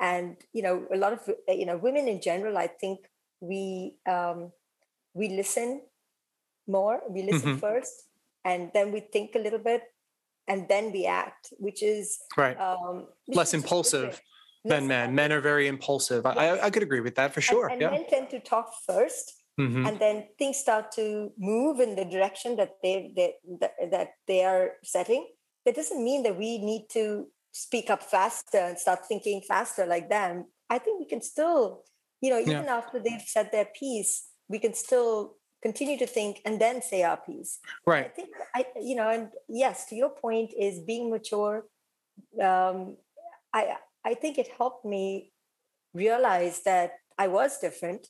and 0.00 0.36
you 0.52 0.62
know 0.62 0.86
a 0.92 0.96
lot 0.96 1.12
of 1.12 1.20
uh, 1.28 1.52
you 1.52 1.66
know 1.66 1.76
women 1.76 2.08
in 2.08 2.20
general 2.20 2.56
i 2.58 2.66
think 2.66 3.00
we 3.40 3.94
um 4.08 4.52
we 5.14 5.28
listen 5.28 5.82
more 6.68 7.00
we 7.08 7.22
listen 7.22 7.50
mm-hmm. 7.50 7.58
first 7.58 8.04
and 8.44 8.70
then 8.74 8.92
we 8.92 9.00
think 9.00 9.34
a 9.34 9.38
little 9.38 9.58
bit 9.58 9.82
and 10.48 10.68
then 10.68 10.92
we 10.92 11.06
act, 11.06 11.52
which 11.58 11.82
is 11.82 12.18
right 12.36 12.58
um, 12.60 13.06
less 13.28 13.54
impulsive 13.54 14.20
than 14.64 14.86
men. 14.86 15.14
Men 15.14 15.32
are 15.32 15.40
very 15.40 15.66
impulsive. 15.68 16.22
Yes. 16.24 16.36
I, 16.36 16.66
I 16.66 16.70
could 16.70 16.82
agree 16.82 17.00
with 17.00 17.14
that 17.16 17.34
for 17.34 17.40
sure. 17.40 17.66
And, 17.66 17.74
and 17.74 17.80
yeah. 17.82 17.90
men 17.90 18.08
tend 18.08 18.30
to 18.30 18.40
talk 18.40 18.72
1st 18.88 19.26
mm-hmm. 19.60 19.86
and 19.86 19.98
then 19.98 20.24
things 20.38 20.56
start 20.56 20.92
to 20.92 21.32
move 21.38 21.80
in 21.80 21.94
the 21.96 22.04
direction 22.04 22.56
that 22.56 22.76
they, 22.82 23.12
they 23.14 23.34
that, 23.60 23.72
that 23.90 24.08
they 24.26 24.44
are 24.44 24.72
setting. 24.82 25.26
That 25.64 25.74
doesn't 25.74 26.02
mean 26.02 26.22
that 26.22 26.38
we 26.38 26.58
need 26.58 26.86
to 26.92 27.26
speak 27.56 27.88
up 27.88 28.02
faster 28.02 28.58
and 28.58 28.78
start 28.78 29.06
thinking 29.06 29.40
faster 29.40 29.86
like 29.86 30.10
them. 30.10 30.44
I 30.68 30.78
think 30.78 31.00
we 31.00 31.06
can 31.06 31.22
still, 31.22 31.84
you 32.20 32.28
know, 32.30 32.38
even 32.38 32.64
yeah. 32.64 32.76
after 32.76 33.00
they've 33.00 33.24
said 33.24 33.48
their 33.50 33.64
piece, 33.64 34.28
we 34.48 34.58
can 34.58 34.74
still 34.74 35.36
continue 35.62 35.98
to 35.98 36.06
think 36.06 36.42
and 36.44 36.60
then 36.60 36.82
say 36.82 37.02
our 37.02 37.16
piece. 37.16 37.58
Right. 37.86 38.06
I 38.06 38.08
think 38.08 38.28
I, 38.54 38.64
you 38.80 38.94
know, 38.94 39.08
and 39.08 39.28
yes, 39.48 39.86
to 39.86 39.94
your 39.94 40.10
point 40.10 40.52
is 40.58 40.80
being 40.80 41.10
mature. 41.10 41.64
Um, 42.40 42.98
I 43.54 43.76
I 44.04 44.14
think 44.14 44.36
it 44.36 44.48
helped 44.58 44.84
me 44.84 45.32
realize 45.94 46.62
that 46.64 46.92
I 47.18 47.28
was 47.28 47.58
different, 47.58 48.08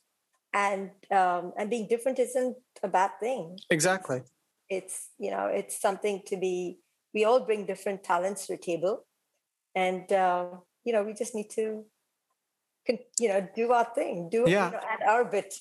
and 0.53 0.91
um, 1.09 1.53
and 1.57 1.69
being 1.69 1.87
different 1.87 2.19
isn't 2.19 2.57
a 2.83 2.89
bad 2.89 3.11
thing. 3.21 3.57
Exactly. 3.69 4.23
It's 4.69 5.07
you 5.17 5.31
know 5.31 5.45
it's 5.47 5.79
something 5.79 6.21
to 6.27 6.35
be. 6.35 6.79
We 7.13 7.23
all 7.23 7.39
bring 7.39 7.65
different 7.65 8.03
talents 8.03 8.45
to 8.47 8.53
the 8.57 8.61
table, 8.61 9.06
and 9.77 10.11
uh, 10.11 10.47
you 10.83 10.91
know 10.91 11.03
we 11.03 11.13
just 11.13 11.35
need 11.35 11.49
to 11.51 11.85
you 13.19 13.29
know 13.29 13.47
do 13.55 13.71
our 13.71 13.87
thing 13.95 14.29
do 14.29 14.45
yeah. 14.47 14.67
you 14.67 14.71
know, 14.71 14.79
add 14.89 15.07
our 15.07 15.25
bit. 15.25 15.53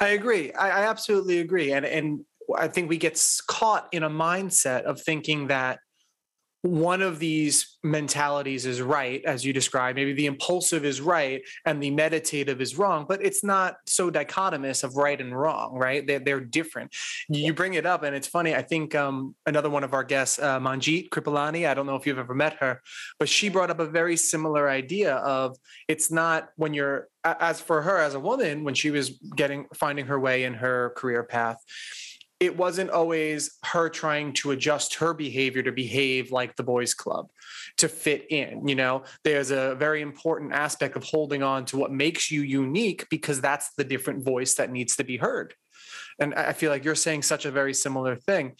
I 0.00 0.08
agree. 0.20 0.52
I, 0.52 0.82
I 0.82 0.82
absolutely 0.88 1.38
agree. 1.40 1.72
And 1.72 1.84
and 1.84 2.24
i 2.58 2.66
think 2.66 2.88
we 2.88 2.98
get 2.98 3.16
caught 3.46 3.86
in 3.92 4.02
a 4.02 4.10
mindset 4.10 4.82
of 4.82 5.00
thinking 5.00 5.46
that 5.46 5.78
one 6.62 7.00
of 7.00 7.18
these 7.18 7.78
mentalities 7.82 8.66
is 8.66 8.82
right, 8.82 9.24
as 9.24 9.44
you 9.44 9.52
described. 9.52 9.96
Maybe 9.96 10.12
the 10.12 10.26
impulsive 10.26 10.84
is 10.84 11.00
right 11.00 11.42
and 11.64 11.82
the 11.82 11.90
meditative 11.90 12.60
is 12.60 12.76
wrong, 12.76 13.06
but 13.08 13.24
it's 13.24 13.42
not 13.42 13.76
so 13.86 14.10
dichotomous 14.10 14.84
of 14.84 14.96
right 14.96 15.18
and 15.18 15.38
wrong, 15.38 15.74
right? 15.74 16.06
They're, 16.06 16.18
they're 16.18 16.40
different. 16.40 16.94
You 17.28 17.54
bring 17.54 17.74
it 17.74 17.86
up, 17.86 18.02
and 18.02 18.14
it's 18.14 18.28
funny. 18.28 18.54
I 18.54 18.62
think 18.62 18.94
um, 18.94 19.34
another 19.46 19.70
one 19.70 19.84
of 19.84 19.94
our 19.94 20.04
guests, 20.04 20.38
uh, 20.38 20.60
Manjeet 20.60 21.08
Kripalani, 21.08 21.66
I 21.66 21.72
don't 21.72 21.86
know 21.86 21.96
if 21.96 22.06
you've 22.06 22.18
ever 22.18 22.34
met 22.34 22.54
her, 22.60 22.82
but 23.18 23.28
she 23.28 23.48
brought 23.48 23.70
up 23.70 23.80
a 23.80 23.86
very 23.86 24.16
similar 24.16 24.68
idea 24.68 25.14
of 25.16 25.56
it's 25.88 26.10
not 26.10 26.50
when 26.56 26.74
you're, 26.74 27.08
as 27.24 27.60
for 27.60 27.82
her 27.82 27.98
as 27.98 28.14
a 28.14 28.20
woman, 28.20 28.64
when 28.64 28.74
she 28.74 28.90
was 28.90 29.10
getting, 29.34 29.66
finding 29.74 30.06
her 30.06 30.20
way 30.20 30.44
in 30.44 30.54
her 30.54 30.92
career 30.96 31.22
path 31.22 31.56
it 32.40 32.56
wasn't 32.56 32.90
always 32.90 33.58
her 33.64 33.90
trying 33.90 34.32
to 34.32 34.50
adjust 34.50 34.94
her 34.94 35.12
behavior 35.12 35.62
to 35.62 35.70
behave 35.70 36.32
like 36.32 36.56
the 36.56 36.62
boys 36.62 36.94
club 36.94 37.28
to 37.76 37.88
fit 37.88 38.26
in 38.30 38.66
you 38.66 38.74
know? 38.74 39.04
There's 39.22 39.50
a 39.50 39.74
very 39.74 40.00
important 40.00 40.52
aspect 40.52 40.96
of 40.96 41.04
holding 41.04 41.42
on 41.42 41.66
to 41.66 41.76
what 41.76 41.92
makes 41.92 42.30
you 42.30 42.40
unique 42.40 43.06
because 43.10 43.40
that's 43.40 43.74
the 43.76 43.84
different 43.84 44.24
voice 44.24 44.54
that 44.54 44.72
needs 44.72 44.96
to 44.96 45.04
be 45.04 45.18
heard. 45.18 45.54
And 46.18 46.34
i 46.34 46.52
feel 46.52 46.70
like 46.70 46.84
you're 46.84 46.94
saying 46.94 47.22
such 47.22 47.44
a 47.44 47.50
very 47.50 47.74
similar 47.74 48.16
thing. 48.16 48.56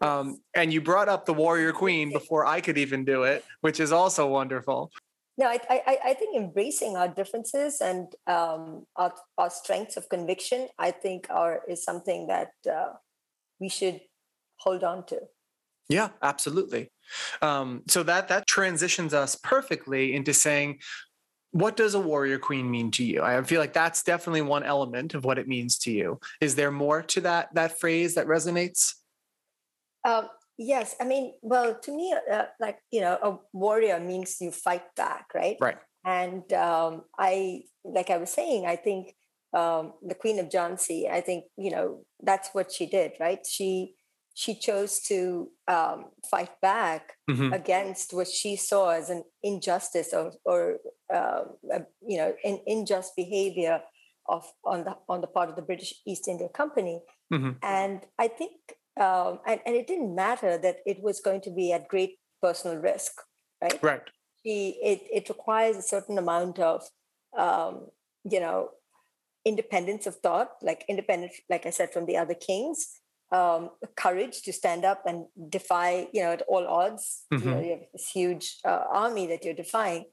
Um, 0.00 0.40
and 0.54 0.72
you 0.72 0.80
brought 0.80 1.08
up 1.08 1.24
the 1.24 1.32
warrior 1.32 1.72
queen 1.72 2.12
before 2.12 2.44
i 2.44 2.60
could 2.60 2.76
even 2.76 3.04
do 3.04 3.22
it 3.22 3.44
which 3.60 3.78
is 3.80 3.92
also 3.92 4.26
wonderful. 4.26 4.90
No, 5.38 5.46
I, 5.46 5.58
I, 5.70 5.98
I 6.10 6.14
think 6.14 6.36
embracing 6.36 6.96
our 6.96 7.08
differences 7.08 7.80
and 7.80 8.14
um, 8.26 8.86
our, 8.96 9.14
our 9.38 9.48
strengths 9.48 9.96
of 9.96 10.08
conviction, 10.10 10.68
I 10.78 10.90
think, 10.90 11.26
are 11.30 11.62
is 11.66 11.82
something 11.82 12.26
that 12.26 12.52
uh, 12.70 12.92
we 13.62 13.68
should 13.68 14.00
hold 14.56 14.82
on 14.82 15.06
to. 15.06 15.20
Yeah, 15.88 16.08
absolutely. 16.20 16.90
Um, 17.40 17.82
so 17.86 18.02
that 18.02 18.28
that 18.28 18.46
transitions 18.46 19.14
us 19.14 19.36
perfectly 19.36 20.14
into 20.14 20.34
saying, 20.34 20.80
what 21.52 21.76
does 21.76 21.94
a 21.94 22.00
warrior 22.00 22.38
queen 22.38 22.70
mean 22.70 22.90
to 22.92 23.04
you? 23.04 23.22
I 23.22 23.40
feel 23.42 23.60
like 23.60 23.72
that's 23.72 24.02
definitely 24.02 24.42
one 24.42 24.64
element 24.64 25.14
of 25.14 25.24
what 25.24 25.38
it 25.38 25.46
means 25.46 25.78
to 25.80 25.92
you. 25.92 26.18
Is 26.40 26.56
there 26.56 26.72
more 26.72 27.02
to 27.02 27.20
that 27.22 27.54
that 27.54 27.78
phrase 27.78 28.14
that 28.16 28.26
resonates? 28.26 28.94
Um, 30.04 30.28
yes, 30.58 30.96
I 31.00 31.04
mean, 31.04 31.34
well, 31.42 31.78
to 31.84 31.96
me, 31.96 32.14
uh, 32.32 32.46
like 32.58 32.78
you 32.90 33.00
know, 33.00 33.14
a 33.22 33.38
warrior 33.56 34.00
means 34.00 34.40
you 34.40 34.50
fight 34.50 34.86
back, 34.96 35.26
right? 35.34 35.56
Right. 35.60 35.78
And 36.04 36.52
um, 36.52 37.02
I, 37.16 37.62
like 37.84 38.10
I 38.10 38.16
was 38.16 38.30
saying, 38.30 38.66
I 38.66 38.74
think 38.74 39.14
um, 39.52 39.92
the 40.02 40.14
Queen 40.14 40.38
of 40.38 40.48
Jhansi, 40.48 41.10
I 41.10 41.20
think 41.20 41.44
you 41.56 41.70
know 41.70 42.04
that's 42.22 42.50
what 42.52 42.72
she 42.72 42.86
did, 42.86 43.12
right? 43.20 43.44
She 43.46 43.94
she 44.34 44.54
chose 44.54 45.00
to 45.00 45.50
um, 45.68 46.06
fight 46.30 46.50
back 46.60 47.12
mm-hmm. 47.30 47.52
against 47.52 48.14
what 48.14 48.28
she 48.28 48.56
saw 48.56 48.90
as 48.90 49.10
an 49.10 49.24
injustice 49.42 50.14
or, 50.14 50.32
or 50.44 50.78
uh, 51.12 51.44
you 52.06 52.16
know, 52.16 52.34
an 52.44 52.60
unjust 52.66 53.14
behavior 53.14 53.82
of 54.28 54.44
on 54.64 54.84
the 54.84 54.96
on 55.08 55.20
the 55.20 55.26
part 55.26 55.50
of 55.50 55.56
the 55.56 55.62
British 55.62 55.94
East 56.06 56.28
India 56.28 56.48
Company. 56.48 57.02
Mm-hmm. 57.32 57.50
And 57.62 58.00
I 58.18 58.28
think, 58.28 58.52
um, 58.98 59.40
and, 59.46 59.60
and 59.66 59.76
it 59.76 59.86
didn't 59.86 60.14
matter 60.14 60.56
that 60.58 60.76
it 60.86 61.02
was 61.02 61.20
going 61.20 61.40
to 61.42 61.50
be 61.50 61.72
at 61.72 61.88
great 61.88 62.18
personal 62.40 62.78
risk, 62.78 63.12
right? 63.60 63.82
Right. 63.82 64.02
She, 64.44 64.78
it 64.82 65.02
it 65.12 65.28
requires 65.28 65.76
a 65.76 65.82
certain 65.82 66.18
amount 66.18 66.58
of, 66.58 66.82
um, 67.36 67.88
you 68.24 68.40
know, 68.40 68.70
independence 69.44 70.06
of 70.06 70.16
thought, 70.16 70.50
like 70.62 70.84
independent, 70.88 71.32
like 71.48 71.66
I 71.66 71.70
said, 71.70 71.92
from 71.92 72.06
the 72.06 72.16
other 72.16 72.34
kings, 72.34 73.00
um, 73.32 73.70
courage 73.96 74.42
to 74.42 74.52
stand 74.52 74.84
up 74.84 75.02
and 75.06 75.24
defy, 75.48 76.08
you 76.12 76.22
know, 76.22 76.32
at 76.32 76.42
all 76.48 76.66
odds. 76.66 77.24
Mm-hmm. 77.32 77.48
You, 77.48 77.54
know, 77.54 77.60
you 77.60 77.70
have 77.70 77.86
this 77.92 78.10
huge 78.10 78.58
uh, 78.64 78.84
army 78.92 79.26
that 79.28 79.44
you're 79.44 79.54
defying, 79.54 80.04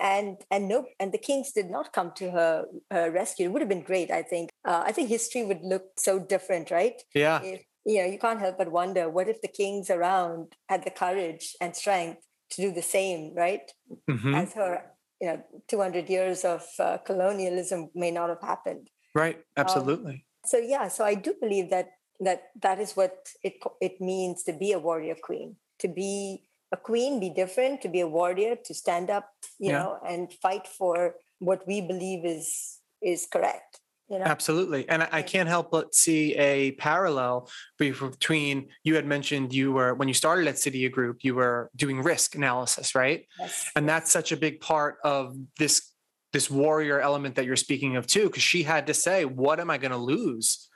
and 0.00 0.38
and 0.50 0.68
no, 0.68 0.86
and 0.98 1.12
the 1.12 1.18
kings 1.18 1.52
did 1.52 1.70
not 1.70 1.92
come 1.92 2.12
to 2.16 2.30
her, 2.30 2.64
her 2.90 3.10
rescue. 3.10 3.46
It 3.46 3.52
would 3.52 3.62
have 3.62 3.68
been 3.68 3.82
great, 3.82 4.10
I 4.10 4.22
think. 4.22 4.50
Uh, 4.64 4.82
I 4.84 4.92
think 4.92 5.08
history 5.08 5.44
would 5.44 5.62
look 5.62 5.84
so 5.98 6.18
different, 6.18 6.70
right? 6.70 7.00
Yeah. 7.14 7.42
If, 7.42 7.62
you 7.86 7.98
know, 7.98 8.06
you 8.06 8.18
can't 8.18 8.40
help 8.40 8.58
but 8.58 8.70
wonder 8.70 9.08
what 9.08 9.28
if 9.28 9.40
the 9.40 9.48
kings 9.48 9.88
around 9.90 10.54
had 10.68 10.84
the 10.84 10.90
courage 10.90 11.56
and 11.60 11.74
strength 11.74 12.20
to 12.50 12.62
do 12.62 12.72
the 12.72 12.82
same, 12.82 13.34
right? 13.34 13.70
Mm-hmm. 14.08 14.34
As 14.34 14.52
her 14.54 14.82
you 15.20 15.28
know 15.28 15.42
200 15.68 16.08
years 16.08 16.44
of 16.44 16.66
uh, 16.78 16.98
colonialism 16.98 17.90
may 17.94 18.10
not 18.10 18.28
have 18.28 18.40
happened. 18.40 18.88
Right 19.14 19.36
um, 19.36 19.64
absolutely. 19.64 20.12
um, 20.12 20.22
so 20.44 20.58
yeah 20.58 20.88
so 20.88 21.04
i 21.04 21.14
do 21.14 21.34
believe 21.40 21.70
that 21.70 21.90
that 22.20 22.44
that 22.62 22.78
is 22.78 22.96
what 22.96 23.28
it 23.42 23.54
it 23.80 24.00
means 24.00 24.42
to 24.44 24.52
be 24.52 24.72
a 24.72 24.78
warrior 24.78 25.16
queen 25.20 25.56
to 25.78 25.88
be 25.88 26.44
a 26.72 26.76
queen 26.76 27.18
be 27.20 27.30
different 27.30 27.80
to 27.82 27.88
be 27.88 28.00
a 28.00 28.08
warrior 28.08 28.56
to 28.56 28.74
stand 28.74 29.10
up 29.10 29.28
you 29.58 29.70
yeah. 29.70 29.82
know 29.82 29.98
and 30.06 30.32
fight 30.32 30.66
for 30.66 31.14
what 31.38 31.66
we 31.66 31.80
believe 31.80 32.24
is 32.24 32.78
is 33.02 33.26
correct 33.26 33.79
you 34.10 34.18
know? 34.18 34.24
Absolutely. 34.24 34.88
And 34.88 35.06
I 35.12 35.22
can't 35.22 35.48
help 35.48 35.70
but 35.70 35.94
see 35.94 36.34
a 36.34 36.72
parallel 36.72 37.48
between 37.78 38.68
you 38.82 38.96
had 38.96 39.06
mentioned 39.06 39.54
you 39.54 39.72
were, 39.72 39.94
when 39.94 40.08
you 40.08 40.14
started 40.14 40.48
at 40.48 40.56
Citigroup, 40.56 41.22
you 41.22 41.36
were 41.36 41.70
doing 41.76 42.02
risk 42.02 42.34
analysis, 42.34 42.94
right? 42.94 43.26
Yes. 43.38 43.70
And 43.76 43.88
that's 43.88 44.10
such 44.10 44.32
a 44.32 44.36
big 44.36 44.60
part 44.60 44.96
of 45.04 45.36
this 45.58 45.90
this 46.32 46.50
warrior 46.50 47.00
element 47.00 47.34
that 47.34 47.44
you're 47.44 47.56
speaking 47.56 47.96
of 47.96 48.06
too 48.06 48.24
because 48.24 48.42
she 48.42 48.62
had 48.62 48.86
to 48.86 48.94
say 48.94 49.24
what 49.24 49.58
am 49.58 49.70
i 49.70 49.78
going 49.78 49.90
to 49.90 49.96
lose 49.96 50.68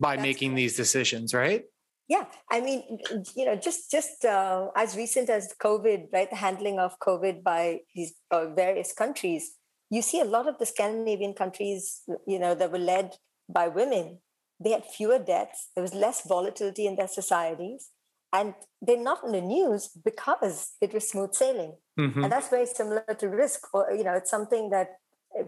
by 0.00 0.16
that's 0.16 0.26
making 0.26 0.50
right. 0.52 0.56
these 0.56 0.76
decisions 0.76 1.34
right 1.34 1.64
yeah 2.08 2.24
i 2.50 2.60
mean 2.60 2.98
you 3.34 3.44
know 3.44 3.54
just 3.54 3.90
just 3.90 4.24
uh, 4.24 4.68
as 4.74 4.96
recent 4.96 5.28
as 5.28 5.54
covid 5.60 6.06
right 6.12 6.30
the 6.30 6.36
handling 6.36 6.78
of 6.78 6.98
covid 6.98 7.42
by 7.42 7.80
these 7.94 8.14
uh, 8.30 8.46
various 8.54 8.92
countries 8.92 9.52
you 9.92 10.00
see 10.00 10.20
a 10.20 10.24
lot 10.36 10.48
of 10.48 10.56
the 10.58 10.64
Scandinavian 10.64 11.34
countries, 11.34 12.00
you 12.26 12.38
know, 12.38 12.54
that 12.54 12.72
were 12.72 12.78
led 12.78 13.16
by 13.46 13.68
women, 13.68 14.20
they 14.58 14.70
had 14.70 14.86
fewer 14.86 15.18
deaths. 15.18 15.68
There 15.74 15.82
was 15.82 15.92
less 15.92 16.26
volatility 16.26 16.86
in 16.86 16.96
their 16.96 17.08
societies. 17.08 17.90
And 18.32 18.54
they're 18.80 18.96
not 19.10 19.22
in 19.22 19.32
the 19.32 19.42
news 19.42 19.90
because 20.02 20.72
it 20.80 20.94
was 20.94 21.10
smooth 21.10 21.34
sailing. 21.34 21.74
Mm-hmm. 22.00 22.22
And 22.24 22.32
that's 22.32 22.48
very 22.48 22.64
similar 22.64 23.04
to 23.18 23.28
risk. 23.28 23.60
Or, 23.74 23.92
you 23.92 24.02
know, 24.02 24.14
it's 24.14 24.30
something 24.30 24.70
that 24.70 24.88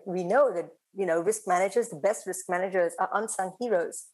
we 0.05 0.23
know 0.25 0.53
that, 0.53 0.69
you 0.95 1.07
know, 1.07 1.21
risk 1.21 1.43
managers, 1.47 1.89
the 1.89 1.97
best 1.97 2.27
risk 2.27 2.45
managers 2.51 2.93
are 2.99 3.09
unsung 3.15 3.53
heroes 3.59 4.09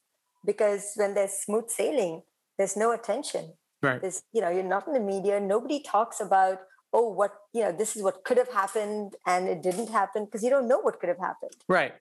because 0.46 0.92
when 0.94 1.14
there's 1.14 1.32
smooth 1.32 1.68
sailing, 1.68 2.22
there's 2.56 2.76
no 2.76 2.92
attention. 2.92 3.54
Right. 3.82 4.00
There's, 4.00 4.22
you 4.32 4.40
know, 4.42 4.50
you're 4.50 4.62
not 4.62 4.87
in 4.87 4.92
the 4.92 5.00
media. 5.00 5.40
Nobody 5.40 5.82
talks 5.82 6.20
about 6.20 6.58
oh 6.92 7.09
what 7.09 7.32
you 7.52 7.62
know 7.62 7.73
this 7.73 7.97
is 7.97 8.02
what 8.02 8.25
could 8.25 8.37
have 8.37 8.52
happened 8.52 9.14
and 9.26 9.49
it 9.49 9.62
didn't 9.62 9.88
happen 9.88 10.25
because 10.25 10.42
you 10.42 10.50
don't 10.50 10.68
know 10.68 10.80
what 10.80 10.99
could 11.00 11.09
have 11.09 11.18
happened 11.18 11.56
right 11.68 11.94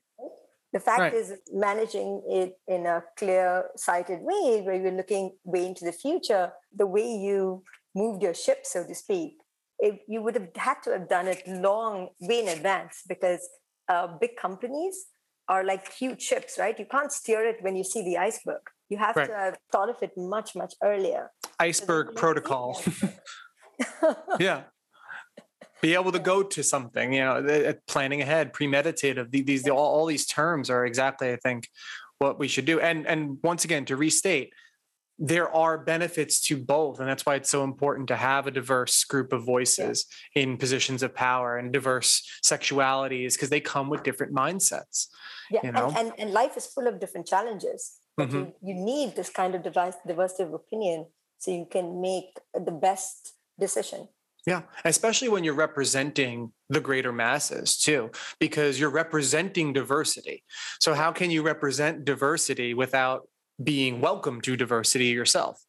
the 0.71 0.79
fact 0.79 0.99
right. 0.99 1.13
is 1.13 1.33
managing 1.51 2.21
it 2.27 2.57
in 2.67 2.85
a 2.85 3.03
clear 3.17 3.65
sighted 3.75 4.19
way 4.21 4.61
where 4.61 4.75
you're 4.75 4.91
looking 4.91 5.31
way 5.43 5.65
into 5.65 5.85
the 5.85 5.91
future 5.91 6.51
the 6.75 6.85
way 6.85 7.07
you 7.07 7.63
moved 7.95 8.21
your 8.21 8.33
ship 8.33 8.59
so 8.63 8.85
to 8.85 8.95
speak 8.95 9.37
it, 9.79 10.01
you 10.07 10.21
would 10.21 10.35
have 10.35 10.49
had 10.55 10.83
to 10.83 10.91
have 10.91 11.07
done 11.07 11.27
it 11.27 11.41
long 11.47 12.09
way 12.19 12.41
in 12.41 12.49
advance 12.49 13.03
because 13.07 13.47
uh, 13.87 14.07
big 14.19 14.35
companies 14.35 15.05
are 15.47 15.63
like 15.63 15.91
huge 15.93 16.21
ships 16.21 16.57
right 16.59 16.77
you 16.77 16.85
can't 16.85 17.11
steer 17.11 17.45
it 17.47 17.57
when 17.61 17.75
you 17.75 17.83
see 17.83 18.03
the 18.03 18.17
iceberg 18.17 18.61
You 18.89 18.97
have 18.97 19.15
right. 19.15 19.27
to 19.27 19.35
have 19.35 19.57
thought 19.71 19.89
of 19.89 19.97
it 20.01 20.11
much, 20.17 20.55
much 20.55 20.73
earlier. 20.83 21.31
Iceberg 21.59 22.07
so 22.07 22.13
protocol. 22.13 22.81
yeah. 24.39 24.63
Be 25.81 25.93
able 25.93 26.11
to 26.11 26.19
go 26.19 26.43
to 26.43 26.63
something, 26.63 27.13
you 27.13 27.21
know, 27.21 27.73
planning 27.87 28.21
ahead, 28.21 28.53
premeditative. 28.53 29.31
These, 29.31 29.67
all, 29.69 29.77
all 29.77 30.05
these 30.05 30.25
terms 30.25 30.69
are 30.69 30.85
exactly, 30.85 31.31
I 31.31 31.37
think, 31.37 31.69
what 32.17 32.37
we 32.37 32.47
should 32.47 32.65
do. 32.65 32.79
And 32.79 33.07
and 33.07 33.37
once 33.43 33.63
again, 33.63 33.85
to 33.85 33.95
restate, 33.95 34.51
there 35.19 35.53
are 35.53 35.77
benefits 35.77 36.39
to 36.39 36.55
both 36.55 36.99
and 36.99 37.07
that's 37.07 37.25
why 37.25 37.35
it's 37.35 37.49
so 37.49 37.65
important 37.65 38.07
to 38.07 38.15
have 38.15 38.47
a 38.47 38.51
diverse 38.51 39.03
group 39.03 39.33
of 39.33 39.43
voices 39.43 40.05
yeah. 40.33 40.43
in 40.43 40.57
positions 40.57 41.03
of 41.03 41.13
power 41.13 41.57
and 41.57 41.73
diverse 41.73 42.23
sexualities 42.41 43.33
because 43.33 43.49
they 43.49 43.59
come 43.59 43.89
with 43.89 44.01
different 44.01 44.33
mindsets 44.33 45.07
yeah 45.51 45.59
you 45.61 45.71
know? 45.73 45.87
and, 45.87 45.97
and, 45.97 46.13
and 46.17 46.31
life 46.31 46.55
is 46.55 46.65
full 46.65 46.87
of 46.87 47.01
different 47.01 47.27
challenges 47.27 47.97
mm-hmm. 48.17 48.37
you, 48.37 48.53
you 48.61 48.73
need 48.73 49.15
this 49.17 49.29
kind 49.29 49.55
of 49.55 49.61
device, 49.61 49.95
diversity 50.07 50.43
of 50.43 50.53
opinion 50.53 51.05
so 51.37 51.51
you 51.51 51.67
can 51.69 51.99
make 51.99 52.39
the 52.53 52.71
best 52.71 53.33
decision 53.59 54.07
yeah, 54.49 54.63
especially 54.83 55.29
when 55.29 55.43
you're 55.43 55.53
representing 55.53 56.51
the 56.69 56.79
greater 56.79 57.13
masses 57.13 57.77
too, 57.77 58.09
because 58.39 58.79
you're 58.79 58.89
representing 58.89 59.73
diversity. 59.73 60.43
So, 60.79 60.95
how 60.95 61.11
can 61.11 61.29
you 61.29 61.43
represent 61.43 62.03
diversity 62.03 62.73
without 62.73 63.27
being 63.63 64.01
welcome 64.01 64.41
to 64.41 64.57
diversity 64.57 65.05
yourself? 65.05 65.61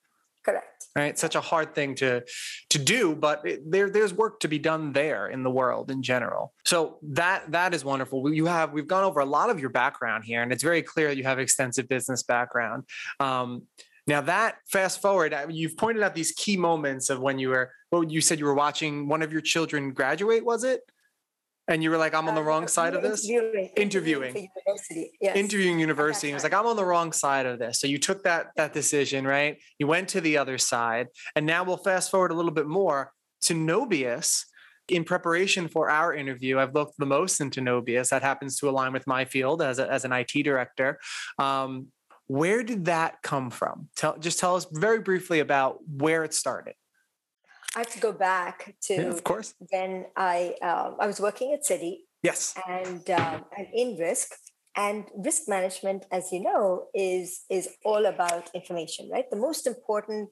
Correct. 0.46 0.86
Right? 0.96 1.18
Such 1.18 1.34
a 1.34 1.42
hard 1.42 1.74
thing 1.74 1.94
to 1.96 2.22
to 2.70 2.78
do 2.78 3.14
but 3.14 3.46
it, 3.46 3.70
there 3.70 3.90
there's 3.90 4.14
work 4.14 4.40
to 4.40 4.48
be 4.48 4.58
done 4.58 4.94
there 4.94 5.28
in 5.28 5.42
the 5.42 5.50
world 5.50 5.90
in 5.90 6.02
general. 6.02 6.54
So 6.64 7.00
that 7.02 7.52
that 7.52 7.74
is 7.74 7.84
wonderful. 7.84 8.32
You 8.32 8.46
have 8.46 8.72
we've 8.72 8.88
gone 8.88 9.04
over 9.04 9.20
a 9.20 9.26
lot 9.26 9.50
of 9.50 9.60
your 9.60 9.68
background 9.68 10.24
here 10.24 10.42
and 10.42 10.52
it's 10.54 10.62
very 10.62 10.80
clear 10.80 11.08
that 11.08 11.18
you 11.18 11.24
have 11.24 11.38
extensive 11.38 11.86
business 11.86 12.22
background. 12.22 12.84
Um, 13.20 13.66
now 14.06 14.22
that 14.22 14.56
fast 14.72 15.02
forward 15.02 15.36
you've 15.50 15.76
pointed 15.76 16.02
out 16.02 16.14
these 16.14 16.32
key 16.32 16.56
moments 16.56 17.10
of 17.10 17.20
when 17.20 17.38
you 17.38 17.50
were 17.50 17.70
well 17.90 18.04
you 18.04 18.20
said 18.20 18.38
you 18.38 18.44
were 18.44 18.54
watching 18.54 19.08
one 19.08 19.22
of 19.22 19.32
your 19.32 19.40
children 19.40 19.92
graduate 19.92 20.44
was 20.44 20.64
it 20.64 20.82
and 21.70 21.84
you 21.84 21.90
were 21.90 21.98
like, 21.98 22.14
I'm 22.14 22.28
on 22.28 22.34
the 22.34 22.40
uh, 22.40 22.44
wrong 22.44 22.66
side 22.66 22.94
of 22.94 23.02
this? 23.02 23.28
Interviewing. 23.28 23.70
Interviewing. 23.76 24.50
University. 24.66 25.12
Yes. 25.20 25.36
Interviewing 25.36 25.78
university. 25.78 26.26
He 26.26 26.34
was 26.34 26.42
like, 26.42 26.52
I'm 26.52 26.66
on 26.66 26.74
the 26.74 26.84
wrong 26.84 27.12
side 27.12 27.46
of 27.46 27.60
this. 27.60 27.78
So 27.78 27.86
you 27.86 27.98
took 27.98 28.24
that 28.24 28.48
that 28.56 28.72
decision, 28.72 29.24
right? 29.24 29.56
You 29.78 29.86
went 29.86 30.08
to 30.10 30.20
the 30.20 30.36
other 30.36 30.58
side. 30.58 31.06
And 31.36 31.46
now 31.46 31.62
we'll 31.62 31.76
fast 31.76 32.10
forward 32.10 32.32
a 32.32 32.34
little 32.34 32.50
bit 32.50 32.66
more 32.66 33.12
to 33.42 33.54
Nobias. 33.54 34.44
In 34.88 35.04
preparation 35.04 35.68
for 35.68 35.88
our 35.88 36.12
interview, 36.12 36.58
I've 36.58 36.74
looked 36.74 36.98
the 36.98 37.06
most 37.06 37.40
into 37.40 37.60
Nobias. 37.60 38.08
That 38.08 38.22
happens 38.22 38.58
to 38.58 38.68
align 38.68 38.92
with 38.92 39.06
my 39.06 39.24
field 39.24 39.62
as, 39.62 39.78
a, 39.78 39.88
as 39.88 40.04
an 40.04 40.12
IT 40.12 40.32
director. 40.42 40.98
Um, 41.38 41.86
where 42.26 42.64
did 42.64 42.86
that 42.86 43.22
come 43.22 43.50
from? 43.50 43.88
Tell, 43.94 44.18
just 44.18 44.40
tell 44.40 44.56
us 44.56 44.66
very 44.72 44.98
briefly 44.98 45.38
about 45.38 45.78
where 45.88 46.24
it 46.24 46.34
started. 46.34 46.74
I 47.74 47.80
have 47.80 47.90
to 47.90 48.00
go 48.00 48.12
back 48.12 48.74
to 48.82 48.94
yeah, 48.94 49.02
of 49.02 49.22
course 49.22 49.54
when 49.70 50.06
I 50.16 50.54
um, 50.62 50.96
I 50.98 51.06
was 51.06 51.20
working 51.20 51.52
at 51.52 51.62
Citi. 51.64 51.98
Yes. 52.22 52.54
And 52.68 53.08
um, 53.10 53.44
in 53.72 53.96
risk 53.96 54.32
and 54.76 55.04
risk 55.16 55.48
management, 55.48 56.04
as 56.10 56.32
you 56.32 56.40
know, 56.40 56.86
is 56.94 57.44
is 57.48 57.68
all 57.84 58.06
about 58.06 58.50
information, 58.54 59.08
right? 59.10 59.30
The 59.30 59.36
most 59.36 59.66
important 59.66 60.30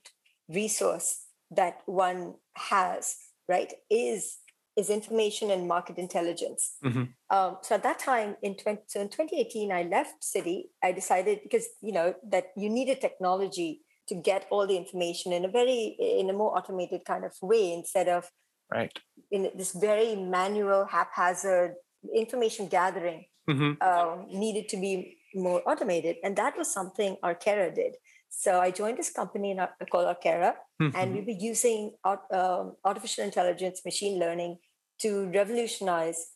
resource 0.48 1.24
that 1.50 1.80
one 1.86 2.34
has, 2.54 3.16
right, 3.48 3.72
is 3.90 4.38
is 4.76 4.90
information 4.90 5.50
and 5.50 5.66
market 5.66 5.98
intelligence. 5.98 6.76
Mm-hmm. 6.84 7.04
Um, 7.30 7.56
so 7.62 7.74
at 7.74 7.82
that 7.82 7.98
time 7.98 8.36
in 8.42 8.54
20, 8.54 8.82
so 8.86 9.00
in 9.00 9.08
2018, 9.08 9.72
I 9.72 9.82
left 9.82 10.22
Citi. 10.22 10.66
I 10.82 10.92
decided 10.92 11.40
because 11.42 11.66
you 11.80 11.92
know 11.92 12.14
that 12.30 12.46
you 12.56 12.68
needed 12.68 13.00
technology 13.00 13.80
to 14.08 14.14
get 14.14 14.46
all 14.50 14.66
the 14.66 14.76
information 14.76 15.32
in 15.32 15.44
a 15.44 15.48
very 15.48 15.96
in 15.98 16.30
a 16.30 16.32
more 16.32 16.56
automated 16.56 17.04
kind 17.04 17.24
of 17.24 17.32
way 17.42 17.72
instead 17.72 18.08
of 18.08 18.30
right 18.72 18.98
in 19.30 19.50
this 19.54 19.72
very 19.72 20.16
manual 20.16 20.86
haphazard 20.86 21.74
information 22.14 22.68
gathering 22.68 23.24
mm-hmm. 23.48 23.72
uh, 23.80 24.16
needed 24.30 24.68
to 24.68 24.76
be 24.76 25.16
more 25.34 25.62
automated 25.66 26.16
and 26.24 26.36
that 26.36 26.56
was 26.56 26.72
something 26.72 27.16
arcera 27.22 27.74
did 27.74 27.96
so 28.28 28.60
i 28.60 28.70
joined 28.70 28.98
this 28.98 29.10
company 29.10 29.56
called 29.90 30.06
arcera 30.06 30.54
mm-hmm. 30.80 30.96
and 30.96 31.14
we 31.14 31.20
were 31.20 31.38
using 31.38 31.92
um, 32.04 32.76
artificial 32.84 33.24
intelligence 33.24 33.82
machine 33.84 34.18
learning 34.18 34.56
to 34.98 35.30
revolutionize 35.34 36.32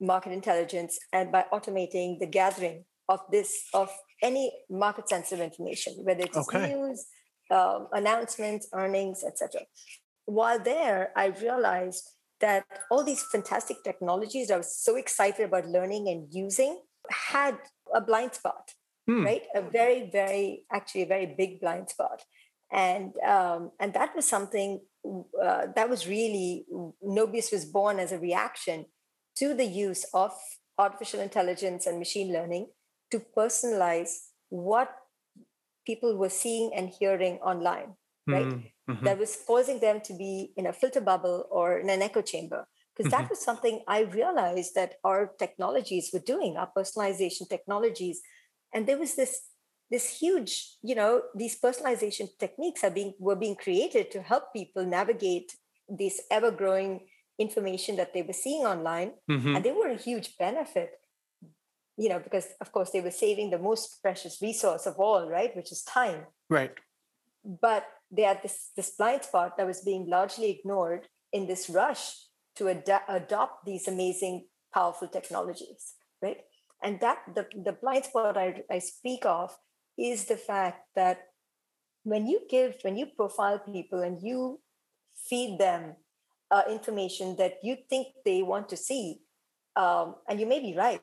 market 0.00 0.32
intelligence 0.32 0.98
and 1.12 1.32
by 1.32 1.44
automating 1.52 2.18
the 2.18 2.26
gathering 2.26 2.84
of 3.08 3.20
this 3.30 3.64
of 3.72 3.90
any 4.22 4.52
market 4.70 5.08
sensitive 5.08 5.44
information, 5.44 5.94
whether 6.04 6.24
it's 6.24 6.36
okay. 6.36 6.74
news, 6.74 7.06
um, 7.50 7.88
announcements, 7.92 8.68
earnings, 8.72 9.24
etc. 9.24 9.62
While 10.26 10.58
there, 10.58 11.10
I 11.16 11.26
realized 11.26 12.10
that 12.40 12.64
all 12.90 13.04
these 13.04 13.22
fantastic 13.22 13.78
technologies 13.84 14.50
I 14.50 14.56
was 14.56 14.76
so 14.76 14.96
excited 14.96 15.46
about 15.46 15.66
learning 15.66 16.08
and 16.08 16.26
using 16.30 16.80
had 17.10 17.56
a 17.94 18.00
blind 18.00 18.34
spot, 18.34 18.72
hmm. 19.06 19.24
right? 19.24 19.42
A 19.54 19.62
very, 19.62 20.10
very, 20.10 20.64
actually, 20.72 21.02
a 21.02 21.06
very 21.06 21.26
big 21.26 21.60
blind 21.60 21.90
spot. 21.90 22.22
And 22.72 23.12
um, 23.18 23.70
and 23.78 23.92
that 23.94 24.16
was 24.16 24.26
something 24.26 24.80
uh, 25.42 25.66
that 25.76 25.88
was 25.88 26.08
really 26.08 26.66
Nobias 27.06 27.52
was 27.52 27.64
born 27.64 27.98
as 27.98 28.10
a 28.10 28.18
reaction 28.18 28.86
to 29.36 29.54
the 29.54 29.64
use 29.64 30.04
of 30.14 30.32
artificial 30.78 31.20
intelligence 31.20 31.86
and 31.86 31.98
machine 31.98 32.32
learning 32.32 32.68
to 33.10 33.20
personalize 33.36 34.12
what 34.48 34.90
people 35.86 36.16
were 36.16 36.30
seeing 36.30 36.72
and 36.74 36.88
hearing 36.88 37.38
online, 37.38 37.94
right? 38.26 38.46
Mm-hmm. 38.46 38.92
mm-hmm. 38.92 39.04
That 39.04 39.18
was 39.18 39.38
causing 39.46 39.80
them 39.80 40.00
to 40.02 40.14
be 40.14 40.52
in 40.56 40.66
a 40.66 40.72
filter 40.72 41.00
bubble 41.00 41.46
or 41.50 41.78
in 41.78 41.90
an 41.90 42.02
echo 42.02 42.22
chamber. 42.22 42.66
Because 42.96 43.12
mm-hmm. 43.12 43.22
that 43.22 43.30
was 43.30 43.40
something 43.40 43.82
I 43.88 44.02
realized 44.02 44.74
that 44.76 44.94
our 45.02 45.32
technologies 45.38 46.10
were 46.12 46.20
doing, 46.20 46.56
our 46.56 46.70
personalization 46.76 47.48
technologies. 47.48 48.20
And 48.72 48.86
there 48.86 48.98
was 48.98 49.14
this 49.14 49.42
this 49.90 50.18
huge, 50.18 50.76
you 50.82 50.94
know, 50.94 51.22
these 51.34 51.60
personalization 51.60 52.28
techniques 52.38 52.82
are 52.82 52.90
being 52.90 53.14
were 53.18 53.36
being 53.36 53.56
created 53.56 54.10
to 54.12 54.22
help 54.22 54.52
people 54.52 54.84
navigate 54.84 55.54
this 55.88 56.22
ever-growing 56.30 57.06
information 57.38 57.96
that 57.96 58.14
they 58.14 58.22
were 58.22 58.32
seeing 58.32 58.64
online. 58.64 59.12
Mm-hmm. 59.30 59.56
And 59.56 59.64
they 59.64 59.72
were 59.72 59.90
a 59.90 59.96
huge 59.96 60.38
benefit 60.38 60.90
you 61.96 62.08
know, 62.08 62.18
because 62.18 62.48
of 62.60 62.72
course 62.72 62.90
they 62.90 63.00
were 63.00 63.10
saving 63.10 63.50
the 63.50 63.58
most 63.58 64.02
precious 64.02 64.42
resource 64.42 64.86
of 64.86 64.98
all, 64.98 65.28
right, 65.28 65.54
which 65.56 65.70
is 65.70 65.82
time. 65.82 66.26
Right. 66.48 66.72
But 67.44 67.86
they 68.10 68.22
had 68.22 68.42
this 68.42 68.70
this 68.76 68.90
blind 68.90 69.22
spot 69.22 69.56
that 69.56 69.66
was 69.66 69.82
being 69.82 70.08
largely 70.08 70.50
ignored 70.50 71.08
in 71.32 71.46
this 71.46 71.68
rush 71.68 72.16
to 72.56 72.68
ad- 72.68 73.02
adopt 73.08 73.64
these 73.64 73.88
amazing, 73.88 74.46
powerful 74.72 75.08
technologies, 75.08 75.94
right? 76.22 76.40
And 76.82 77.00
that 77.00 77.18
the 77.34 77.46
the 77.54 77.72
blind 77.72 78.04
spot 78.06 78.36
I, 78.36 78.62
I 78.70 78.78
speak 78.78 79.26
of 79.26 79.56
is 79.96 80.24
the 80.24 80.36
fact 80.36 80.86
that 80.94 81.28
when 82.02 82.26
you 82.26 82.40
give, 82.48 82.76
when 82.82 82.96
you 82.96 83.06
profile 83.06 83.58
people 83.58 84.00
and 84.00 84.22
you 84.22 84.60
feed 85.16 85.58
them 85.58 85.96
uh, 86.50 86.62
information 86.68 87.36
that 87.36 87.58
you 87.62 87.76
think 87.88 88.08
they 88.24 88.42
want 88.42 88.68
to 88.68 88.76
see, 88.76 89.20
um, 89.76 90.16
and 90.28 90.38
you 90.38 90.46
may 90.46 90.60
be 90.60 90.76
right, 90.76 91.00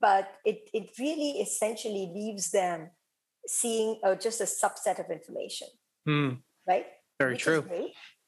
but 0.00 0.32
it, 0.44 0.68
it 0.72 0.90
really 0.98 1.40
essentially 1.40 2.10
leaves 2.14 2.50
them 2.50 2.90
seeing 3.46 3.98
uh, 4.04 4.14
just 4.14 4.40
a 4.40 4.44
subset 4.44 4.98
of 4.98 5.10
information. 5.10 5.68
Mm. 6.08 6.38
right? 6.66 6.86
Very 7.18 7.34
Which 7.34 7.42
true. 7.42 7.64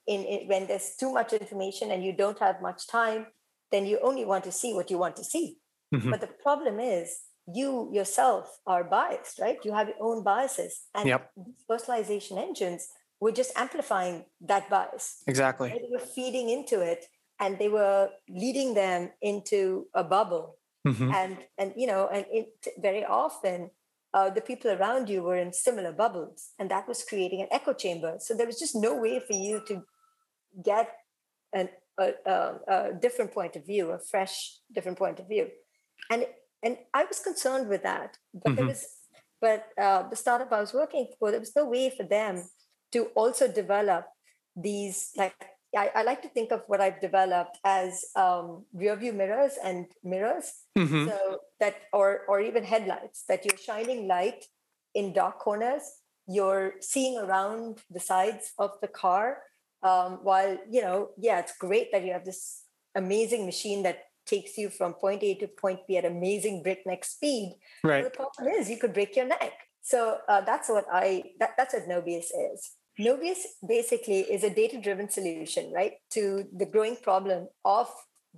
in, 0.07 0.25
in, 0.25 0.49
when 0.49 0.67
there's 0.67 0.97
too 0.99 1.13
much 1.13 1.33
information 1.33 1.91
and 1.91 2.05
you 2.05 2.13
don't 2.13 2.39
have 2.39 2.61
much 2.61 2.87
time 2.87 3.27
then 3.71 3.87
you 3.87 4.01
only 4.03 4.25
want 4.25 4.43
to 4.43 4.51
see 4.53 4.75
what 4.75 4.91
you 4.91 4.99
want 4.99 5.15
to 5.17 5.25
see. 5.25 5.59
Mm-hmm. 5.95 6.11
but 6.11 6.21
the 6.21 6.29
problem 6.29 6.79
is 6.79 7.19
you 7.53 7.91
yourself 7.93 8.61
are 8.67 8.85
biased 8.85 9.41
right? 9.41 9.59
You 9.65 9.73
have 9.73 9.89
your 9.89 9.97
own 10.01 10.23
biases 10.23 10.83
and 10.95 11.09
yep. 11.09 11.31
personalization 11.69 12.39
engines 12.39 12.87
were 13.21 13.33
just 13.33 13.53
amplifying 13.57 14.25
that 14.41 14.71
bias. 14.71 15.23
Exactly. 15.27 15.69
They 15.71 15.89
were 15.91 15.99
feeding 15.99 16.49
into 16.49 16.81
it 16.81 17.07
and 17.41 17.59
they 17.59 17.69
were 17.69 18.11
leading 18.29 18.75
them 18.75 19.11
into 19.21 19.87
a 19.95 20.05
bubble 20.05 20.60
mm-hmm. 20.87 21.13
and 21.13 21.39
and 21.59 21.73
you 21.77 21.87
know 21.87 22.09
and 22.09 22.25
it 22.31 22.49
very 22.79 23.05
often 23.05 23.71
uh, 24.13 24.29
the 24.29 24.41
people 24.41 24.71
around 24.71 25.09
you 25.09 25.23
were 25.23 25.37
in 25.37 25.53
similar 25.53 25.93
bubbles 25.93 26.51
and 26.59 26.71
that 26.71 26.89
was 26.89 27.05
creating 27.05 27.41
an 27.43 27.49
echo 27.51 27.73
chamber 27.73 28.17
so 28.19 28.35
there 28.35 28.47
was 28.47 28.59
just 28.59 28.75
no 28.75 28.97
way 28.97 29.21
for 29.21 29.35
you 29.35 29.63
to 29.67 29.83
get 30.65 30.89
an, 31.53 31.69
a, 31.99 32.13
a, 32.27 32.55
a 32.69 32.93
different 33.01 33.33
point 33.33 33.57
of 33.57 33.67
view 33.67 33.91
a 33.91 33.99
fresh 33.99 34.59
different 34.75 34.99
point 34.99 35.21
of 35.21 35.29
view 35.29 35.49
and 36.11 36.27
and 36.63 36.77
i 36.95 37.05
was 37.05 37.21
concerned 37.21 37.69
with 37.69 37.83
that 37.83 38.17
but 38.35 38.53
mm-hmm. 38.53 38.57
there 38.57 38.67
was 38.67 38.87
but 39.41 39.67
uh, 39.81 40.09
the 40.09 40.17
startup 40.17 40.53
i 40.53 40.61
was 40.61 40.75
working 40.75 41.07
for 41.19 41.31
there 41.31 41.41
was 41.41 41.55
no 41.55 41.65
way 41.65 41.91
for 41.91 42.05
them 42.05 42.43
to 42.93 43.05
also 43.15 43.47
develop 43.47 44.07
these 44.57 45.11
like 45.17 45.37
I, 45.77 45.91
I, 45.95 46.03
like 46.03 46.23
to 46.23 46.29
think 46.29 46.51
of 46.51 46.63
what 46.67 46.81
I've 46.81 47.01
developed 47.01 47.59
as 47.65 48.05
um, 48.17 48.65
rear 48.73 48.97
view 48.97 49.13
mirrors 49.13 49.53
and 49.63 49.87
mirrors. 50.03 50.53
Mm-hmm. 50.77 51.09
So 51.09 51.39
that, 51.61 51.77
or 51.93 52.23
or 52.29 52.41
even 52.41 52.65
headlights, 52.65 53.25
that 53.29 53.45
you're 53.45 53.57
shining 53.57 54.09
light 54.09 54.45
in 54.95 55.13
dark 55.13 55.39
corners. 55.39 55.83
You're 56.27 56.75
seeing 56.81 57.19
around 57.19 57.79
the 57.91 58.01
sides 58.01 58.53
of 58.59 58.73
the 58.83 58.89
car. 58.89 59.43
Um, 59.83 60.19
while, 60.23 60.59
you 60.71 60.83
know, 60.83 61.11
yeah, 61.19 61.39
it's 61.41 61.57
great 61.57 61.91
that 61.93 62.05
you 62.05 62.13
have 62.13 62.25
this 62.25 62.65
amazing 62.95 63.47
machine 63.47 63.83
that 63.85 64.05
takes 64.27 64.59
you 64.59 64.69
from 64.69 64.93
point 64.95 65.23
A 65.23 65.35
to 65.37 65.49
point 65.49 65.81
B 65.89 65.97
at 65.97 66.05
amazing 66.05 66.63
breakneck 66.63 67.05
speed. 67.05 67.57
Right. 67.83 68.03
But 68.03 68.13
the 68.13 68.17
problem 68.17 68.49
is 68.55 68.71
you 68.71 68.77
could 68.77 68.93
break 68.93 69.17
your 69.17 69.27
neck. 69.27 69.53
So 69.83 70.19
uh, 70.29 70.43
that's 70.43 70.69
what 70.69 70.85
I, 70.93 71.25
that, 71.39 71.53
that's 71.57 71.75
what 71.75 71.89
Nobias 71.89 72.27
is. 72.53 72.71
Nobias 73.01 73.43
basically 73.67 74.21
is 74.21 74.45
a 74.45 74.51
data 74.51 74.79
driven 74.81 75.09
solution, 75.09 75.73
right, 75.73 75.95
to 76.11 76.45
the 76.55 76.67
growing 76.67 76.97
problem 76.97 77.49
of 77.65 77.89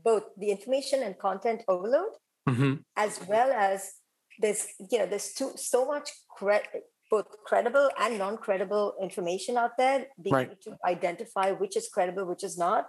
both 0.05 0.23
the 0.39 0.51
information 0.51 1.03
and 1.03 1.19
content 1.19 1.63
overload, 1.69 2.13
mm-hmm. 2.49 2.75
as 2.97 3.21
well 3.29 3.51
as 3.53 3.93
there's, 4.39 4.67
you 4.91 4.99
know, 4.99 5.07
there's 5.07 5.33
too, 5.33 5.53
so 5.57 5.85
much 5.85 6.11
cre- 6.31 6.69
both 7.11 7.27
credible 7.45 7.91
and 8.01 8.19
non-credible 8.19 8.95
information 9.03 9.57
out 9.57 9.77
there, 9.77 10.07
being 10.23 10.35
right. 10.35 10.47
able 10.47 10.57
to 10.63 10.77
identify 10.87 11.51
which 11.51 11.77
is 11.77 11.89
credible, 11.93 12.25
which 12.25 12.45
is 12.45 12.57
not, 12.57 12.87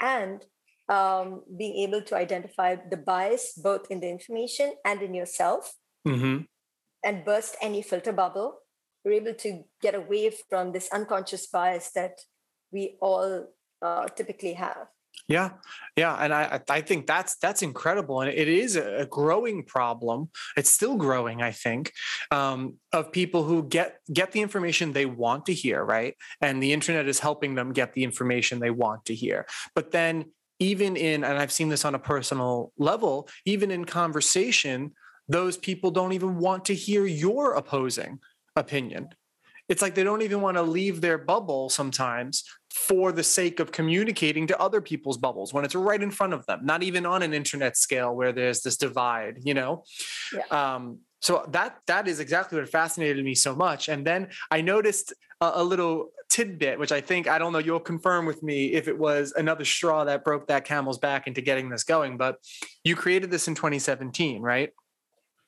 and 0.00 0.44
um, 0.88 1.42
being 1.56 1.88
able 1.88 2.02
to 2.02 2.14
identify 2.16 2.76
the 2.90 2.96
bias 2.96 3.52
both 3.56 3.90
in 3.90 4.00
the 4.00 4.08
information 4.08 4.74
and 4.84 5.02
in 5.02 5.14
yourself, 5.14 5.74
mm-hmm. 6.06 6.42
and 7.04 7.24
burst 7.24 7.56
any 7.62 7.82
filter 7.82 8.12
bubble 8.12 8.58
we're 9.04 9.12
able 9.12 9.34
to 9.34 9.64
get 9.80 9.94
away 9.94 10.30
from 10.48 10.72
this 10.72 10.88
unconscious 10.92 11.46
bias 11.46 11.90
that 11.94 12.18
we 12.72 12.96
all 13.00 13.46
uh, 13.82 14.06
typically 14.08 14.54
have. 14.54 14.88
Yeah 15.26 15.50
yeah 15.96 16.14
and 16.14 16.32
i 16.32 16.60
i 16.70 16.80
think 16.80 17.06
that's 17.06 17.36
that's 17.36 17.62
incredible 17.62 18.20
and 18.20 18.30
it 18.30 18.46
is 18.46 18.76
a 18.76 19.06
growing 19.10 19.64
problem. 19.64 20.30
It's 20.56 20.70
still 20.70 20.96
growing 20.96 21.42
i 21.42 21.50
think 21.50 21.92
um, 22.30 22.74
of 22.92 23.10
people 23.10 23.42
who 23.42 23.66
get 23.68 23.98
get 24.12 24.32
the 24.32 24.40
information 24.40 24.92
they 24.92 25.06
want 25.06 25.46
to 25.46 25.54
hear 25.54 25.84
right? 25.84 26.14
And 26.40 26.62
the 26.62 26.72
internet 26.72 27.08
is 27.08 27.18
helping 27.18 27.54
them 27.56 27.72
get 27.72 27.94
the 27.94 28.04
information 28.04 28.58
they 28.58 28.70
want 28.70 29.06
to 29.06 29.14
hear. 29.14 29.46
But 29.74 29.90
then 29.90 30.26
even 30.60 30.96
in 30.96 31.24
and 31.24 31.38
i've 31.38 31.52
seen 31.52 31.68
this 31.68 31.84
on 31.84 31.94
a 31.94 31.98
personal 31.98 32.72
level 32.78 33.28
even 33.44 33.70
in 33.70 33.84
conversation 33.84 34.92
those 35.28 35.56
people 35.56 35.90
don't 35.90 36.12
even 36.12 36.38
want 36.38 36.64
to 36.64 36.74
hear 36.74 37.06
your 37.06 37.54
opposing 37.54 38.18
opinion. 38.58 39.08
It's 39.68 39.82
like 39.82 39.94
they 39.94 40.04
don't 40.04 40.22
even 40.22 40.40
want 40.40 40.56
to 40.56 40.62
leave 40.62 41.00
their 41.00 41.18
bubble 41.18 41.68
sometimes 41.68 42.44
for 42.70 43.12
the 43.12 43.22
sake 43.22 43.60
of 43.60 43.70
communicating 43.70 44.46
to 44.46 44.58
other 44.58 44.80
people's 44.80 45.18
bubbles 45.18 45.52
when 45.52 45.64
it's 45.64 45.74
right 45.74 46.02
in 46.02 46.10
front 46.10 46.32
of 46.32 46.46
them, 46.46 46.60
not 46.64 46.82
even 46.82 47.04
on 47.04 47.22
an 47.22 47.34
internet 47.34 47.76
scale 47.76 48.14
where 48.14 48.32
there's 48.32 48.62
this 48.62 48.78
divide, 48.78 49.38
you 49.44 49.52
know? 49.52 49.84
Yeah. 50.32 50.74
Um, 50.74 51.00
so 51.20 51.44
that 51.48 51.78
that 51.86 52.06
is 52.06 52.20
exactly 52.20 52.58
what 52.58 52.68
fascinated 52.68 53.24
me 53.24 53.34
so 53.34 53.54
much. 53.54 53.88
And 53.88 54.06
then 54.06 54.28
I 54.50 54.60
noticed 54.60 55.12
a, 55.40 55.50
a 55.54 55.64
little 55.64 56.10
tidbit, 56.28 56.78
which 56.78 56.92
I 56.92 57.00
think 57.00 57.28
I 57.28 57.38
don't 57.38 57.52
know. 57.52 57.58
You'll 57.58 57.80
confirm 57.80 58.26
with 58.26 58.42
me 58.42 58.72
if 58.72 58.88
it 58.88 58.96
was 58.96 59.32
another 59.36 59.64
straw 59.64 60.04
that 60.04 60.24
broke 60.24 60.46
that 60.48 60.64
camel's 60.64 60.98
back 60.98 61.26
into 61.26 61.40
getting 61.40 61.68
this 61.68 61.84
going. 61.84 62.16
But 62.16 62.36
you 62.84 62.94
created 62.94 63.30
this 63.30 63.48
in 63.48 63.54
2017, 63.54 64.40
right? 64.42 64.70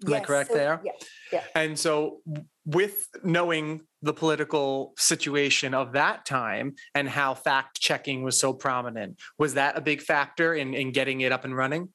Am 0.04 0.12
yes, 0.12 0.22
I 0.22 0.24
correct 0.24 0.50
there? 0.52 0.80
Yeah, 0.84 0.92
yeah. 1.32 1.44
And 1.54 1.78
so, 1.78 2.20
with 2.64 3.08
knowing 3.22 3.82
the 4.02 4.12
political 4.12 4.94
situation 4.96 5.74
of 5.74 5.92
that 5.92 6.24
time 6.24 6.74
and 6.94 7.08
how 7.08 7.34
fact 7.34 7.80
checking 7.80 8.22
was 8.22 8.38
so 8.38 8.52
prominent, 8.52 9.18
was 9.38 9.54
that 9.54 9.76
a 9.76 9.80
big 9.80 10.00
factor 10.00 10.54
in, 10.54 10.74
in 10.74 10.92
getting 10.92 11.20
it 11.20 11.32
up 11.32 11.44
and 11.44 11.54
running? 11.54 11.88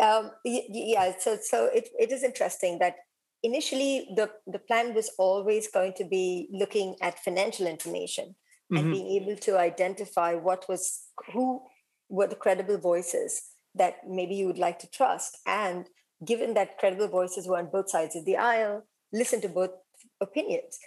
Um, 0.00 0.30
yeah. 0.44 1.12
So, 1.18 1.38
so 1.40 1.66
it, 1.66 1.88
it 1.98 2.10
is 2.12 2.22
interesting 2.22 2.78
that 2.78 2.96
initially 3.42 4.08
the, 4.16 4.30
the 4.46 4.58
plan 4.58 4.94
was 4.94 5.10
always 5.18 5.68
going 5.68 5.92
to 5.94 6.04
be 6.04 6.48
looking 6.52 6.96
at 7.00 7.18
financial 7.20 7.66
information 7.66 8.34
and 8.70 8.78
mm-hmm. 8.78 8.92
being 8.92 9.22
able 9.22 9.36
to 9.36 9.58
identify 9.58 10.34
what 10.34 10.68
was 10.68 11.06
who 11.32 11.62
were 12.08 12.26
the 12.26 12.34
credible 12.34 12.78
voices 12.78 13.42
that 13.74 13.96
maybe 14.06 14.34
you 14.34 14.46
would 14.46 14.58
like 14.58 14.78
to 14.80 14.90
trust 14.90 15.38
and 15.46 15.88
given 16.24 16.54
that 16.54 16.78
credible 16.78 17.08
voices 17.08 17.46
were 17.46 17.58
on 17.58 17.70
both 17.70 17.90
sides 17.90 18.16
of 18.16 18.24
the 18.24 18.36
aisle, 18.36 18.84
listen 19.12 19.40
to 19.40 19.48
both 19.48 19.70
opinions. 20.20 20.78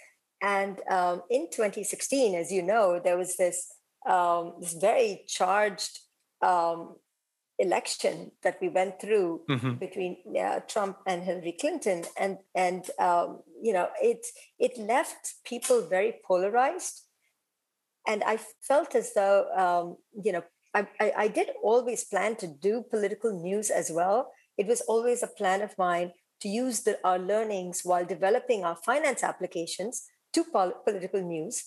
And 0.42 0.80
um, 0.90 1.22
in 1.30 1.48
2016, 1.50 2.34
as 2.34 2.50
you 2.50 2.62
know, 2.62 3.00
there 3.02 3.16
was 3.16 3.36
this 3.36 3.68
um, 4.08 4.54
this 4.60 4.72
very 4.74 5.24
charged 5.28 6.00
um, 6.42 6.96
election 7.58 8.32
that 8.42 8.58
we 8.60 8.68
went 8.68 9.00
through 9.00 9.42
mm-hmm. 9.48 9.74
between 9.74 10.16
uh, 10.36 10.58
Trump 10.66 10.96
and 11.06 11.22
Hillary 11.22 11.56
Clinton, 11.58 12.04
and 12.18 12.38
and 12.56 12.90
um, 12.98 13.42
you 13.62 13.72
know 13.72 13.88
it 14.00 14.26
it 14.58 14.76
left 14.76 15.34
people 15.44 15.86
very 15.88 16.14
polarized. 16.26 17.02
And 18.08 18.24
I 18.24 18.40
felt 18.66 18.96
as 18.96 19.14
though 19.14 19.46
um, 19.56 19.96
you 20.24 20.32
know 20.32 20.42
I, 20.74 20.88
I, 21.00 21.12
I 21.16 21.28
did 21.28 21.50
always 21.62 22.02
plan 22.02 22.34
to 22.36 22.48
do 22.48 22.84
political 22.90 23.40
news 23.40 23.70
as 23.70 23.92
well 23.92 24.32
it 24.58 24.66
was 24.66 24.80
always 24.82 25.22
a 25.22 25.26
plan 25.26 25.62
of 25.62 25.76
mine 25.78 26.12
to 26.40 26.48
use 26.48 26.80
the, 26.80 26.98
our 27.04 27.18
learnings 27.18 27.82
while 27.84 28.04
developing 28.04 28.64
our 28.64 28.76
finance 28.76 29.22
applications 29.22 30.04
to 30.32 30.44
pol- 30.44 30.80
political 30.84 31.22
news 31.22 31.64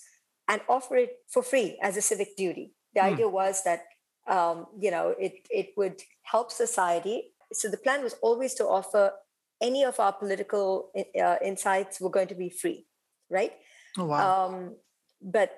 and 0.48 0.62
offer 0.69 0.98
it 0.98 1.17
for 1.30 1.41
free 1.41 1.78
as 1.82 1.98
a 1.98 2.02
civic 2.02 2.36
duty. 2.36 2.74
The 2.93 3.02
mm. 3.02 3.13
idea 3.13 3.30
was 3.30 3.63
that 3.63 3.84
um, 4.28 4.67
you 4.80 4.91
know 4.91 5.15
it 5.19 5.48
it 5.50 5.69
would 5.78 6.02
help 6.24 6.52
society. 6.52 7.34
So 7.54 7.69
the 7.69 7.78
plan 7.78 8.04
was 8.04 8.15
always 8.21 8.54
to 8.56 8.65
offer 8.65 9.13
any 9.62 9.84
of 9.84 10.00
our 10.00 10.13
political 10.13 10.91
uh, 11.19 11.36
insights 11.43 12.02
were 12.02 12.10
going 12.10 12.28
to 12.28 12.36
be 12.36 12.50
free, 12.50 12.86
right? 13.30 13.54
Oh, 13.98 14.06
wow. 14.06 14.48
Um, 14.48 14.76
but 15.21 15.52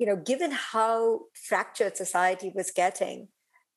you 0.00 0.06
know, 0.06 0.16
given 0.16 0.50
how 0.50 1.20
fractured 1.34 1.96
society 1.96 2.50
was 2.54 2.70
getting, 2.70 3.28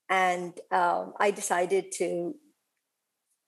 and 0.10 0.60
um, 0.72 1.14
I 1.20 1.32
decided 1.32 1.92
to 1.94 2.36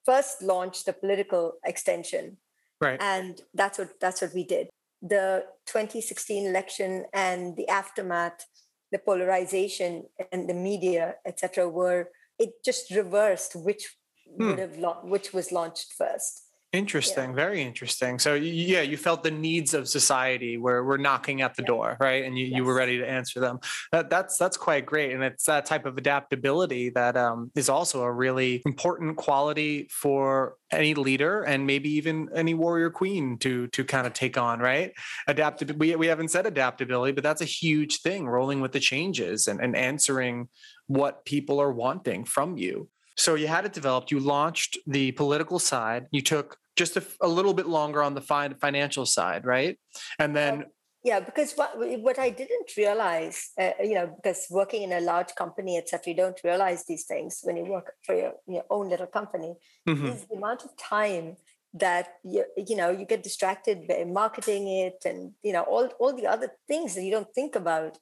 first 0.04 0.42
launch 0.42 0.84
the 0.84 0.92
political 0.92 1.54
extension. 1.64 2.38
Right. 2.80 3.00
And 3.00 3.40
that's 3.54 3.78
what 3.78 4.00
that's 4.00 4.22
what 4.22 4.34
we 4.34 4.44
did. 4.44 4.68
The 5.02 5.44
2016 5.66 6.46
election 6.46 7.04
and 7.12 7.56
the 7.56 7.68
aftermath, 7.68 8.46
the 8.92 8.98
polarization 8.98 10.04
and 10.32 10.48
the 10.48 10.54
media, 10.54 11.16
etc., 11.26 11.68
were 11.68 12.10
it 12.38 12.64
just 12.64 12.90
reversed 12.90 13.54
which 13.54 13.96
hmm. 14.36 14.46
would 14.46 14.58
have 14.58 14.76
which 15.04 15.32
was 15.32 15.52
launched 15.52 15.92
first. 15.96 16.49
Interesting, 16.72 17.30
yeah. 17.30 17.34
very 17.34 17.62
interesting. 17.62 18.20
So 18.20 18.34
yeah, 18.34 18.82
you 18.82 18.96
felt 18.96 19.24
the 19.24 19.30
needs 19.32 19.74
of 19.74 19.88
society 19.88 20.56
were 20.56 20.84
were 20.84 20.98
knocking 20.98 21.42
at 21.42 21.56
the 21.56 21.62
yeah. 21.62 21.66
door, 21.66 21.96
right? 21.98 22.24
And 22.24 22.38
you, 22.38 22.46
yes. 22.46 22.56
you 22.56 22.64
were 22.64 22.74
ready 22.74 22.98
to 22.98 23.08
answer 23.08 23.40
them. 23.40 23.58
That, 23.90 24.08
that's 24.08 24.38
that's 24.38 24.56
quite 24.56 24.86
great, 24.86 25.12
and 25.12 25.24
it's 25.24 25.46
that 25.46 25.66
type 25.66 25.84
of 25.84 25.98
adaptability 25.98 26.90
that 26.90 27.16
um, 27.16 27.50
is 27.56 27.68
also 27.68 28.02
a 28.02 28.12
really 28.12 28.62
important 28.64 29.16
quality 29.16 29.88
for 29.90 30.54
any 30.70 30.94
leader 30.94 31.42
and 31.42 31.66
maybe 31.66 31.90
even 31.90 32.28
any 32.36 32.54
warrior 32.54 32.90
queen 32.90 33.36
to 33.38 33.66
to 33.68 33.84
kind 33.84 34.06
of 34.06 34.12
take 34.12 34.38
on, 34.38 34.60
right? 34.60 34.92
Adaptability. 35.26 35.76
We 35.76 35.96
we 35.96 36.06
haven't 36.06 36.28
said 36.28 36.46
adaptability, 36.46 37.10
but 37.10 37.24
that's 37.24 37.42
a 37.42 37.46
huge 37.46 38.00
thing. 38.00 38.28
Rolling 38.28 38.60
with 38.60 38.70
the 38.70 38.80
changes 38.80 39.48
and 39.48 39.60
and 39.60 39.74
answering 39.74 40.48
what 40.86 41.24
people 41.24 41.60
are 41.60 41.72
wanting 41.72 42.24
from 42.24 42.56
you. 42.56 42.88
So 43.20 43.34
you 43.34 43.48
had 43.48 43.66
it 43.66 43.74
developed. 43.74 44.10
You 44.10 44.18
launched 44.18 44.78
the 44.86 45.12
political 45.12 45.58
side. 45.58 46.06
You 46.10 46.22
took 46.22 46.56
just 46.74 46.96
a, 46.96 47.04
a 47.20 47.28
little 47.28 47.52
bit 47.52 47.66
longer 47.66 48.02
on 48.02 48.14
the 48.14 48.22
fi- 48.22 48.54
financial 48.66 49.04
side, 49.04 49.44
right? 49.44 49.78
And 50.18 50.34
then. 50.34 50.64
yeah, 51.10 51.20
because 51.28 51.52
what 51.58 51.70
what 52.06 52.18
I 52.18 52.30
didn't 52.30 52.68
realize, 52.82 53.38
uh, 53.62 53.72
you 53.88 53.94
know, 53.98 54.06
because 54.16 54.40
working 54.50 54.82
in 54.86 54.92
a 54.92 55.02
large 55.12 55.32
company, 55.42 55.76
etc., 55.76 56.00
you 56.12 56.16
don't 56.24 56.40
realize 56.50 56.80
these 56.90 57.04
things 57.12 57.40
when 57.46 57.56
you 57.58 57.66
work 57.76 57.88
for 58.06 58.14
your, 58.14 58.32
your 58.46 58.66
own 58.70 58.88
little 58.92 59.10
company. 59.18 59.52
Mm-hmm. 59.86 60.06
Is 60.06 60.24
the 60.30 60.36
amount 60.36 60.64
of 60.64 60.70
time 60.78 61.36
that 61.74 62.06
you 62.24 62.42
you 62.68 62.76
know 62.80 62.90
you 62.98 63.04
get 63.04 63.22
distracted 63.28 63.76
by 63.86 64.04
marketing 64.22 64.64
it 64.84 64.98
and 65.10 65.20
you 65.46 65.52
know 65.54 65.64
all 65.72 65.86
all 66.00 66.12
the 66.20 66.26
other 66.34 66.50
things 66.70 66.94
that 66.94 67.04
you 67.06 67.12
don't 67.16 67.34
think 67.38 67.54
about 67.54 67.92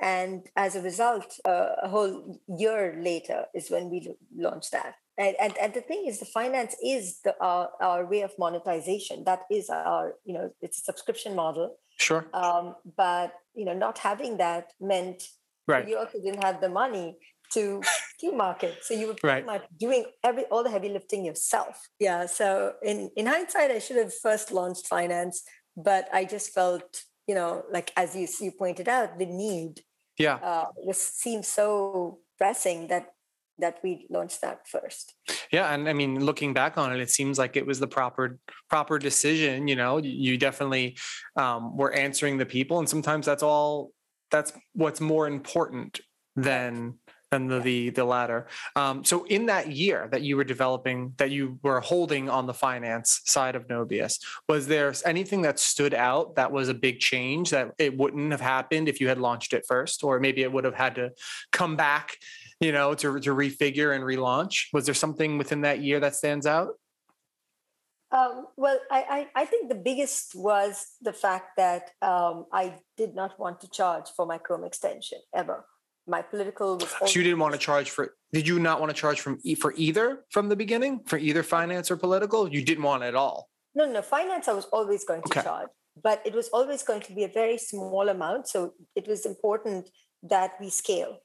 and 0.00 0.46
as 0.56 0.76
a 0.76 0.82
result, 0.82 1.34
uh, 1.44 1.70
a 1.82 1.88
whole 1.88 2.40
year 2.48 2.96
later 3.00 3.46
is 3.54 3.70
when 3.70 3.90
we 3.90 4.14
launched 4.36 4.72
that. 4.72 4.94
And, 5.16 5.34
and, 5.40 5.58
and 5.58 5.74
the 5.74 5.80
thing 5.80 6.04
is, 6.06 6.20
the 6.20 6.26
finance 6.26 6.76
is 6.84 7.20
the, 7.24 7.34
our, 7.40 7.70
our 7.80 8.06
way 8.06 8.20
of 8.20 8.30
monetization. 8.38 9.24
That 9.24 9.42
is 9.50 9.68
our, 9.68 10.14
you 10.24 10.32
know, 10.34 10.52
it's 10.62 10.78
a 10.78 10.82
subscription 10.82 11.34
model. 11.34 11.76
Sure. 11.98 12.26
Um, 12.32 12.76
but, 12.96 13.32
you 13.54 13.64
know, 13.64 13.74
not 13.74 13.98
having 13.98 14.36
that 14.36 14.72
meant 14.80 15.24
right. 15.66 15.88
you 15.88 15.98
also 15.98 16.18
didn't 16.22 16.44
have 16.44 16.60
the 16.60 16.68
money 16.68 17.18
to 17.52 17.82
to 18.20 18.32
market. 18.32 18.78
So 18.82 18.94
you 18.94 19.08
were 19.08 19.14
pretty 19.14 19.34
right. 19.34 19.46
much 19.46 19.64
doing 19.78 20.04
every 20.24 20.44
all 20.44 20.62
the 20.62 20.70
heavy 20.70 20.88
lifting 20.88 21.24
yourself. 21.24 21.88
Yeah. 21.98 22.26
So 22.26 22.74
in 22.82 23.10
in 23.16 23.26
hindsight, 23.26 23.70
I 23.70 23.78
should 23.78 23.96
have 23.96 24.14
first 24.14 24.52
launched 24.52 24.86
finance, 24.86 25.42
but 25.76 26.08
I 26.12 26.24
just 26.24 26.52
felt, 26.52 27.04
you 27.28 27.34
know, 27.34 27.64
like 27.70 27.92
as 27.96 28.16
you 28.16 28.26
you 28.40 28.50
pointed 28.50 28.88
out, 28.88 29.18
the 29.18 29.26
need 29.26 29.82
yeah 30.18 30.36
uh, 30.42 30.64
this 30.86 31.00
seems 31.00 31.46
so 31.46 32.18
pressing 32.36 32.88
that 32.88 33.12
that 33.60 33.78
we 33.82 34.06
launched 34.10 34.40
that 34.40 34.66
first 34.68 35.14
Yeah, 35.52 35.72
and 35.72 35.88
I 35.88 35.92
mean, 35.92 36.24
looking 36.24 36.52
back 36.52 36.78
on 36.78 36.92
it, 36.92 37.00
it 37.00 37.10
seems 37.10 37.38
like 37.38 37.56
it 37.56 37.66
was 37.66 37.78
the 37.78 37.86
proper 37.86 38.38
proper 38.68 38.98
decision. 38.98 39.68
You 39.68 39.76
know, 39.76 39.98
you 39.98 40.36
definitely 40.36 40.96
um, 41.36 41.76
were 41.76 41.92
answering 41.92 42.38
the 42.38 42.46
people, 42.46 42.78
and 42.78 42.88
sometimes 42.88 43.26
that's 43.26 43.42
all. 43.42 43.92
That's 44.30 44.52
what's 44.74 45.00
more 45.00 45.26
important 45.26 46.00
than 46.36 46.98
than 47.30 47.46
the 47.46 47.60
the, 47.60 47.90
the 47.90 48.04
latter. 48.04 48.46
Um, 48.76 49.04
so 49.04 49.24
in 49.24 49.46
that 49.46 49.70
year 49.70 50.08
that 50.12 50.22
you 50.22 50.36
were 50.36 50.44
developing, 50.44 51.14
that 51.18 51.30
you 51.30 51.58
were 51.62 51.80
holding 51.80 52.28
on 52.28 52.46
the 52.46 52.54
finance 52.54 53.20
side 53.24 53.54
of 53.54 53.66
Nobias, 53.68 54.18
was 54.48 54.66
there 54.66 54.92
anything 55.04 55.42
that 55.42 55.58
stood 55.58 55.94
out 55.94 56.36
that 56.36 56.50
was 56.52 56.68
a 56.68 56.74
big 56.74 57.00
change 57.00 57.50
that 57.50 57.72
it 57.78 57.96
wouldn't 57.96 58.30
have 58.30 58.40
happened 58.40 58.88
if 58.88 59.00
you 59.00 59.08
had 59.08 59.18
launched 59.18 59.52
it 59.52 59.64
first, 59.66 60.02
or 60.02 60.20
maybe 60.20 60.42
it 60.42 60.52
would 60.52 60.64
have 60.64 60.74
had 60.74 60.94
to 60.94 61.10
come 61.52 61.76
back, 61.76 62.16
you 62.60 62.72
know, 62.72 62.94
to 62.94 63.20
to 63.20 63.30
refigure 63.30 63.94
and 63.94 64.04
relaunch? 64.04 64.66
Was 64.72 64.86
there 64.86 64.94
something 64.94 65.38
within 65.38 65.62
that 65.62 65.80
year 65.80 66.00
that 66.00 66.14
stands 66.14 66.46
out? 66.46 66.74
Um, 68.10 68.46
well, 68.56 68.78
I, 68.90 69.28
I, 69.36 69.42
I, 69.42 69.44
think 69.44 69.68
the 69.68 69.74
biggest 69.74 70.34
was 70.34 70.92
the 71.02 71.12
fact 71.12 71.58
that 71.58 71.90
um, 72.00 72.46
I 72.50 72.76
did 72.96 73.14
not 73.14 73.38
want 73.38 73.60
to 73.60 73.68
charge 73.68 74.08
for 74.16 74.24
my 74.24 74.38
Chrome 74.38 74.64
extension 74.64 75.18
ever 75.34 75.66
my 76.08 76.22
political 76.22 76.78
was 76.78 76.88
so 76.88 77.18
you 77.18 77.22
didn't 77.22 77.38
want 77.38 77.52
to 77.52 77.58
charge 77.58 77.90
for 77.90 78.14
did 78.32 78.46
you 78.46 78.58
not 78.58 78.80
want 78.80 78.90
to 78.90 78.94
charge 78.94 79.20
from 79.20 79.38
for 79.60 79.72
either 79.76 80.24
from 80.30 80.48
the 80.48 80.56
beginning? 80.56 81.00
For 81.06 81.18
either 81.18 81.42
finance 81.42 81.90
or 81.90 81.96
political? 81.96 82.48
You 82.48 82.62
didn't 82.62 82.84
want 82.84 83.02
it 83.02 83.08
at 83.08 83.14
all? 83.14 83.48
No 83.74 83.84
no 83.90 84.02
finance 84.02 84.48
i 84.48 84.52
was 84.52 84.66
always 84.66 85.04
going 85.04 85.22
to 85.22 85.28
okay. 85.28 85.42
charge 85.42 85.68
but 86.02 86.22
it 86.24 86.34
was 86.34 86.48
always 86.48 86.82
going 86.82 87.00
to 87.02 87.12
be 87.12 87.24
a 87.24 87.28
very 87.28 87.58
small 87.58 88.08
amount 88.08 88.48
so 88.48 88.72
it 88.94 89.06
was 89.06 89.26
important 89.26 89.90
that 90.22 90.52
we 90.60 90.70
scale. 90.70 91.18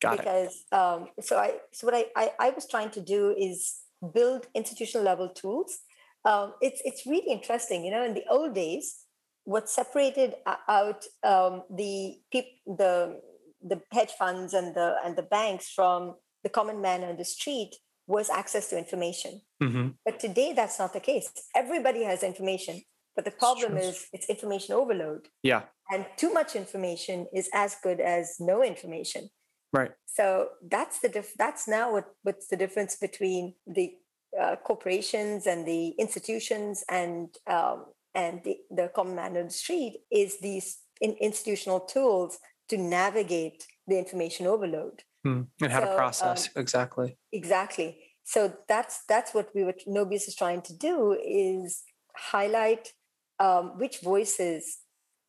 Got 0.00 0.18
because 0.18 0.64
it. 0.72 0.74
Um, 0.74 1.08
so 1.20 1.36
i 1.38 1.52
so 1.72 1.86
what 1.86 1.94
I, 1.94 2.06
I, 2.16 2.32
I 2.46 2.50
was 2.50 2.66
trying 2.66 2.90
to 2.90 3.00
do 3.00 3.34
is 3.36 3.80
build 4.14 4.46
institutional 4.54 5.04
level 5.04 5.28
tools. 5.28 5.80
Um, 6.24 6.54
it's 6.60 6.80
it's 6.84 7.06
really 7.06 7.30
interesting 7.30 7.84
you 7.84 7.90
know 7.90 8.04
in 8.04 8.14
the 8.14 8.24
old 8.30 8.54
days 8.54 9.04
what 9.44 9.68
separated 9.68 10.34
out 10.68 11.04
um, 11.22 11.62
the 11.70 12.16
people 12.30 12.76
the 12.76 13.20
the 13.62 13.80
hedge 13.92 14.12
funds 14.18 14.54
and 14.54 14.74
the 14.74 14.96
and 15.04 15.16
the 15.16 15.22
banks 15.22 15.68
from 15.70 16.14
the 16.42 16.48
common 16.48 16.80
man 16.80 17.04
on 17.04 17.16
the 17.16 17.24
street 17.24 17.76
was 18.06 18.30
access 18.30 18.68
to 18.70 18.78
information. 18.78 19.40
Mm-hmm. 19.62 19.88
But 20.04 20.18
today 20.18 20.52
that's 20.52 20.78
not 20.78 20.92
the 20.92 21.00
case. 21.00 21.30
Everybody 21.54 22.02
has 22.04 22.22
information, 22.22 22.82
but 23.14 23.24
the 23.24 23.30
problem 23.30 23.76
is 23.76 24.06
it's 24.12 24.28
information 24.28 24.74
overload. 24.74 25.28
Yeah. 25.42 25.62
And 25.92 26.06
too 26.16 26.32
much 26.32 26.56
information 26.56 27.26
is 27.32 27.48
as 27.52 27.76
good 27.82 28.00
as 28.00 28.36
no 28.40 28.64
information. 28.64 29.30
Right. 29.72 29.92
So 30.06 30.48
that's 30.68 31.00
the 31.00 31.08
diff- 31.08 31.36
that's 31.38 31.68
now 31.68 31.92
what 31.92 32.06
what's 32.22 32.48
the 32.48 32.56
difference 32.56 32.96
between 32.96 33.54
the 33.66 33.94
uh, 34.40 34.56
corporations 34.56 35.46
and 35.46 35.66
the 35.66 35.88
institutions 35.98 36.84
and 36.88 37.28
um, 37.46 37.86
and 38.14 38.42
the, 38.44 38.56
the 38.70 38.90
common 38.94 39.14
man 39.14 39.36
on 39.36 39.44
the 39.44 39.50
street 39.50 40.00
is 40.10 40.40
these 40.40 40.78
in 41.00 41.12
institutional 41.20 41.80
tools 41.80 42.38
to 42.70 42.78
navigate 42.78 43.66
the 43.86 43.98
information 43.98 44.46
overload. 44.46 45.02
Hmm. 45.22 45.42
and 45.60 45.70
how 45.70 45.80
so, 45.80 45.86
to 45.86 45.96
process 45.96 46.46
um, 46.46 46.62
exactly. 46.62 47.18
exactly. 47.30 47.98
So 48.24 48.54
that's 48.68 49.02
that's 49.06 49.34
what 49.34 49.48
we 49.54 49.64
were 49.64 49.74
Nobias 49.86 50.28
is 50.28 50.34
trying 50.34 50.62
to 50.62 50.74
do 50.74 51.18
is 51.22 51.82
highlight 52.16 52.92
um, 53.38 53.78
which 53.78 54.00
voices 54.00 54.78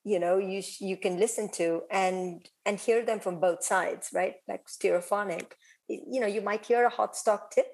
you 0.06 0.19
know 0.19 0.38
you 0.38 0.62
you 0.80 0.95
can 0.95 1.19
listen 1.19 1.49
to 1.60 1.82
and 1.91 2.47
and 2.65 2.80
hear 2.80 3.04
them 3.06 3.19
from 3.19 3.41
both 3.41 3.63
sides 3.65 4.10
right? 4.13 4.36
Like 4.47 4.67
stereophonic. 4.67 5.47
You 5.89 6.21
know 6.21 6.27
you 6.27 6.41
might 6.41 6.65
hear 6.65 6.86
a 6.86 6.89
hot 6.89 7.17
stock 7.17 7.51
tip 7.51 7.67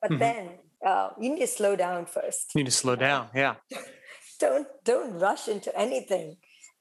but 0.00 0.12
mm-hmm. 0.12 0.20
then 0.20 0.48
uh, 0.86 1.10
you 1.20 1.28
need 1.34 1.40
to 1.40 1.46
slow 1.46 1.76
down 1.76 2.06
first. 2.06 2.52
You 2.54 2.60
need 2.60 2.70
to 2.70 2.78
slow 2.84 2.96
down 2.96 3.28
yeah. 3.34 3.56
Don't 4.40 4.66
don't 4.84 5.18
rush 5.18 5.48
into 5.48 5.70
anything. 5.78 6.38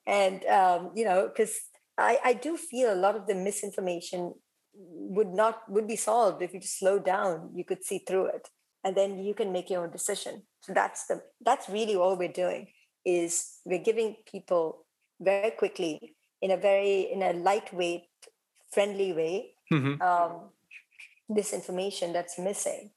And 0.08 0.46
um, 0.46 0.92
you 0.96 1.04
know 1.04 1.28
because 1.28 1.54
I, 2.00 2.20
I 2.24 2.34
do 2.34 2.58
feel 2.58 2.94
a 2.94 2.96
lot 2.96 3.16
of 3.16 3.28
the 3.28 3.36
misinformation 3.36 4.34
would 4.74 5.28
not 5.28 5.70
would 5.70 5.88
be 5.88 5.96
solved 5.96 6.42
if 6.42 6.54
you 6.54 6.60
just 6.60 6.80
slow 6.80 7.00
down 7.00 7.50
you 7.54 7.66
could 7.66 7.84
see 7.84 8.00
through 8.08 8.28
it 8.28 8.48
and 8.84 8.96
then 8.96 9.20
you 9.20 9.34
can 9.34 9.52
make 9.52 9.70
your 9.70 9.84
own 9.84 9.92
decision 9.92 10.44
so 10.62 10.74
that's 10.74 11.06
the 11.08 11.22
that's 11.42 11.68
really 11.70 11.96
all 11.96 12.18
we're 12.18 12.32
doing 12.32 12.68
is 13.06 13.60
we're 13.66 13.84
giving 13.84 14.16
people 14.32 14.86
very 15.20 15.52
quickly 15.52 16.16
in 16.42 16.52
a 16.52 16.58
very 16.58 17.12
in 17.12 17.22
a 17.22 17.34
lightweight 17.34 18.04
friendly 18.72 19.12
way 19.12 19.52
mm-hmm. 19.72 20.02
um, 20.02 20.50
this 21.28 21.52
information 21.52 22.14
that's 22.14 22.40
missing 22.40 22.92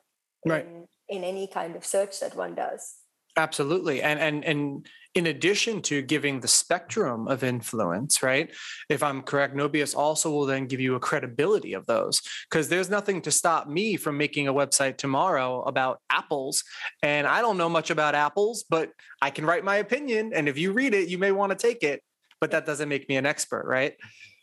right. 0.47 0.67
in, 0.67 0.87
in 1.09 1.25
any 1.25 1.47
kind 1.47 1.75
of 1.75 1.85
search 1.85 2.21
that 2.21 2.37
one 2.37 2.55
does 2.55 2.97
absolutely 3.37 4.03
and 4.03 4.21
and 4.21 4.45
and 4.45 4.87
in 5.15 5.27
addition 5.27 5.83
to 5.83 6.01
giving 6.01 6.41
the 6.41 6.49
spectrum 6.49 7.29
of 7.29 7.45
influence, 7.45 8.23
right? 8.23 8.51
If 8.89 9.03
I'm 9.03 9.23
correct, 9.23 9.55
Nobias 9.55 9.95
also 9.95 10.31
will 10.31 10.47
then 10.47 10.67
give 10.67 10.81
you 10.81 10.95
a 10.95 11.01
credibility 11.01 11.75
of 11.75 11.85
those 11.85 12.23
because 12.49 12.69
there's 12.71 12.89
nothing 12.89 13.21
to 13.23 13.31
stop 13.31 13.69
me 13.69 13.97
from 13.97 14.17
making 14.17 14.49
a 14.49 14.55
website 14.55 14.97
tomorrow 14.97 15.63
about 15.65 16.01
apples. 16.09 16.65
And 17.03 17.27
I 17.27 17.43
don't 17.43 17.59
know 17.59 17.69
much 17.69 17.91
about 17.91 18.15
apples, 18.15 18.65
but 18.69 18.91
I 19.21 19.29
can 19.29 19.45
write 19.45 19.65
my 19.65 19.77
opinion. 19.77 20.33
And 20.35 20.49
if 20.49 20.57
you 20.57 20.73
read 20.73 20.95
it, 20.95 21.09
you 21.09 21.19
may 21.19 21.33
want 21.33 21.51
to 21.53 21.59
take 21.59 21.83
it, 21.83 22.03
but 22.41 22.51
that 22.53 22.65
doesn't 22.65 22.89
make 22.89 23.07
me 23.09 23.17
an 23.17 23.27
expert, 23.27 23.67
right? 23.67 23.95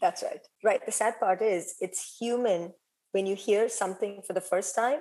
That's 0.02 0.22
right. 0.22 0.40
Right. 0.64 0.86
The 0.86 0.92
sad 0.92 1.20
part 1.20 1.42
is 1.42 1.76
it's 1.82 2.18
human 2.20 2.74
when 3.12 3.26
you 3.26 3.36
hear 3.36 3.70
something 3.70 4.22
for 4.26 4.34
the 4.34 4.42
first 4.42 4.76
time. 4.76 5.00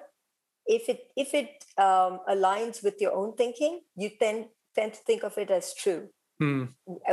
If 0.68 0.88
it 0.88 1.10
if 1.16 1.34
it 1.34 1.64
um, 1.78 2.20
aligns 2.28 2.84
with 2.84 3.00
your 3.00 3.14
own 3.14 3.34
thinking, 3.34 3.80
you 3.96 4.10
then 4.20 4.50
tend 4.74 4.94
to 4.94 5.00
think 5.00 5.24
of 5.24 5.36
it 5.38 5.50
as 5.50 5.74
true. 5.74 6.08
Mm. 6.40 6.68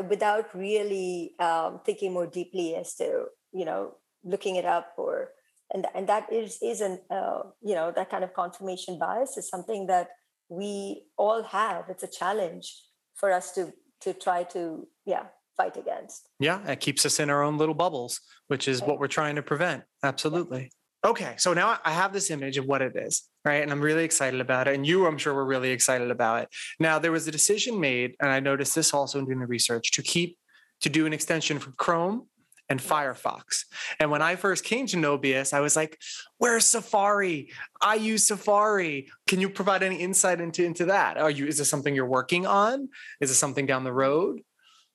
without 0.08 0.54
really 0.54 1.34
um, 1.39 1.82
thinking 1.84 2.13
more 2.13 2.28
deeply 2.28 2.76
as 2.76 2.94
to 2.98 3.26
you 3.52 3.65
know 3.65 3.96
looking 4.24 4.56
it 4.56 4.65
up 4.65 4.94
or 4.98 5.32
and 5.74 5.88
and 5.96 6.08
that 6.08 6.32
is 6.32 6.60
is 6.62 6.82
an 6.82 7.00
uh, 7.10 7.39
you 7.63 7.74
know 7.74 7.91
that 7.96 8.12
kind 8.12 8.24
of 8.24 8.36
confirmation 8.36 9.00
bias 9.00 9.36
is 9.36 9.50
something 9.50 9.88
that 9.88 10.10
we 10.50 11.06
all 11.18 11.41
have. 11.41 11.86
It's 11.89 12.04
a 12.04 12.08
challenge 12.08 12.72
for 13.15 13.32
us 13.32 13.52
to 13.54 13.74
to 14.02 14.13
try 14.13 14.44
to 14.44 14.88
yeah 15.06 15.26
fight 15.58 15.76
against. 15.78 16.30
Yeah 16.39 16.60
it 16.70 16.80
keeps 16.80 17.04
us 17.06 17.20
in 17.20 17.32
our 17.32 17.41
own 17.41 17.58
little 17.58 17.74
bubbles 17.74 18.22
which 18.48 18.68
is 18.68 18.84
what 18.84 19.00
we're 19.00 19.08
trying 19.08 19.36
to 19.38 19.41
prevent. 19.41 19.84
Absolutely 20.04 20.72
okay, 21.06 21.36
so 21.38 21.54
now 21.54 21.78
I 21.86 21.91
have 21.91 22.12
this 22.12 22.32
image 22.32 22.58
of 22.58 22.65
what 22.65 22.82
it 22.82 22.96
is, 22.96 23.24
right? 23.46 23.62
And 23.62 23.72
I'm 23.72 23.82
really 23.82 24.04
excited 24.04 24.41
about 24.41 24.68
it. 24.68 24.76
And 24.76 24.86
you, 24.86 25.06
I'm 25.06 25.18
sure, 25.18 25.34
were 25.34 25.46
really 25.46 25.70
excited 25.70 26.10
about 26.10 26.44
it. 26.44 26.50
Now, 26.80 27.00
there 27.00 27.12
was 27.12 27.28
a 27.28 27.32
decision 27.32 27.80
made, 27.80 28.15
and 28.20 28.32
I 28.32 28.39
noticed 28.39 28.74
this 28.76 28.94
also 28.94 29.20
in 29.20 29.26
doing 29.26 29.39
the 29.39 29.46
research, 29.46 29.91
to 29.91 30.02
keep 30.02 30.38
to 30.82 30.89
do 30.89 31.06
an 31.06 31.13
extension 31.13 31.60
for 31.60 31.72
Chrome 31.72 32.28
and 32.68 32.80
Firefox. 32.80 33.65
And 34.00 34.10
when 34.10 34.22
I 34.22 34.36
first 34.36 34.63
came 34.63 34.88
to 34.88 34.98
Nobias, 34.98 35.54
I 35.54 35.60
was 35.60 35.76
like, 35.76 35.98
where's 36.38 36.65
Safari? 36.65 37.52
I 37.82 37.96
use 37.96 38.28
Safari. 38.28 39.08
Can 39.28 39.39
you 39.39 39.50
provide 39.50 39.84
any 39.84 39.98
insight 39.98 40.41
into, 40.41 40.65
into 40.65 40.86
that? 40.86 41.18
Are 41.18 41.30
you 41.30 41.46
is 41.46 41.60
this 41.60 41.70
something 41.70 41.94
you're 41.96 42.06
working 42.06 42.46
on? 42.46 42.89
Is 43.22 43.30
this 43.30 43.38
something 43.38 43.65
down 43.65 43.84
the 43.84 43.94
road? 43.94 44.41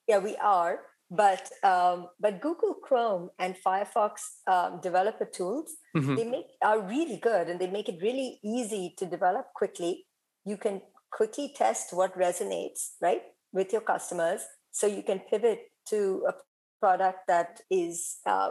Yeah, 0.06 0.18
we 0.18 0.36
are. 0.36 0.80
But 1.10 1.50
um, 1.64 2.08
but 2.20 2.40
Google 2.40 2.74
Chrome 2.74 3.30
and 3.40 3.56
Firefox 3.66 4.12
um, 4.46 4.80
developer 4.80 5.24
tools 5.24 5.74
mm-hmm. 5.96 6.14
they 6.14 6.24
make 6.24 6.46
are 6.62 6.80
really 6.80 7.16
good 7.16 7.48
and 7.48 7.60
they 7.60 7.66
make 7.66 7.88
it 7.88 7.98
really 8.00 8.38
easy 8.44 8.94
to 8.98 9.06
develop 9.06 9.46
quickly. 9.54 10.06
You 10.44 10.56
can 10.56 10.82
quickly 11.10 11.52
test 11.56 11.92
what 11.92 12.16
resonates 12.16 12.90
right 13.02 13.22
with 13.52 13.72
your 13.72 13.80
customers, 13.80 14.42
so 14.70 14.86
you 14.86 15.02
can 15.02 15.18
pivot 15.18 15.58
to 15.88 16.24
a 16.28 16.32
product 16.80 17.26
that 17.26 17.60
is 17.70 18.18
uh, 18.24 18.50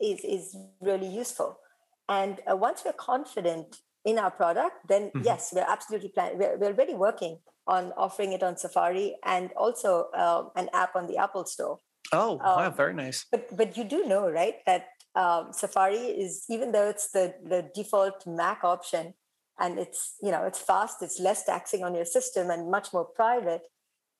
is 0.00 0.20
is 0.24 0.56
really 0.80 1.08
useful. 1.08 1.58
And 2.08 2.40
uh, 2.50 2.56
once 2.56 2.82
we're 2.84 2.92
confident 2.92 3.78
in 4.04 4.18
our 4.18 4.30
product, 4.30 4.76
then 4.88 5.08
mm-hmm. 5.08 5.22
yes, 5.24 5.52
we're 5.52 5.66
absolutely 5.68 6.10
planning. 6.14 6.38
We're, 6.38 6.56
we're 6.58 6.68
already 6.68 6.94
working 6.94 7.40
on 7.66 7.92
offering 7.96 8.32
it 8.32 8.42
on 8.42 8.56
Safari 8.56 9.16
and 9.24 9.50
also 9.56 10.08
uh, 10.16 10.44
an 10.56 10.68
app 10.72 10.96
on 10.96 11.06
the 11.06 11.18
Apple 11.18 11.44
Store. 11.44 11.78
Oh, 12.12 12.32
um, 12.32 12.38
wow, 12.38 12.70
very 12.70 12.94
nice. 12.94 13.26
But 13.30 13.56
but 13.56 13.76
you 13.76 13.84
do 13.84 14.06
know, 14.06 14.30
right, 14.30 14.56
that 14.66 14.88
um, 15.14 15.52
Safari 15.52 15.96
is 15.96 16.44
even 16.48 16.72
though 16.72 16.88
it's 16.88 17.10
the 17.10 17.34
the 17.44 17.70
default 17.74 18.26
Mac 18.26 18.64
option, 18.64 19.14
and 19.58 19.78
it's 19.78 20.14
you 20.22 20.30
know 20.30 20.44
it's 20.44 20.58
fast, 20.58 21.02
it's 21.02 21.20
less 21.20 21.44
taxing 21.44 21.84
on 21.84 21.94
your 21.94 22.04
system, 22.04 22.50
and 22.50 22.70
much 22.70 22.92
more 22.92 23.04
private. 23.04 23.62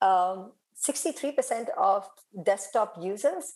Um, 0.01 0.53
63% 0.87 1.67
of 1.77 2.07
desktop 2.45 2.95
users 3.01 3.55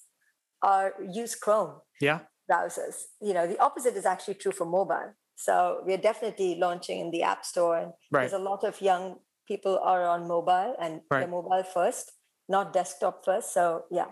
are 0.62 0.94
use 1.10 1.36
Chrome. 1.36 1.76
Yeah. 2.02 2.20
Browsers. 2.52 3.04
You 3.22 3.34
know, 3.34 3.48
the 3.48 3.58
opposite 3.60 3.96
is 3.96 4.06
actually 4.06 4.34
true 4.34 4.52
for 4.52 4.66
mobile. 4.66 5.14
So 5.36 5.82
we're 5.86 5.98
definitely 5.98 6.56
launching 6.56 7.00
in 7.00 7.12
the 7.12 7.24
App 7.24 7.46
Store, 7.46 7.78
and 7.78 7.94
right. 8.12 8.22
there's 8.22 8.34
a 8.34 8.44
lot 8.44 8.66
of 8.66 8.82
young 8.82 9.20
people 9.48 9.80
are 9.84 10.04
on 10.04 10.28
mobile 10.28 10.76
and 10.80 11.02
right. 11.10 11.20
they're 11.20 11.28
mobile 11.28 11.64
first, 11.64 12.14
not 12.48 12.74
desktop 12.74 13.26
first. 13.26 13.54
So 13.54 13.86
yeah, 13.92 14.08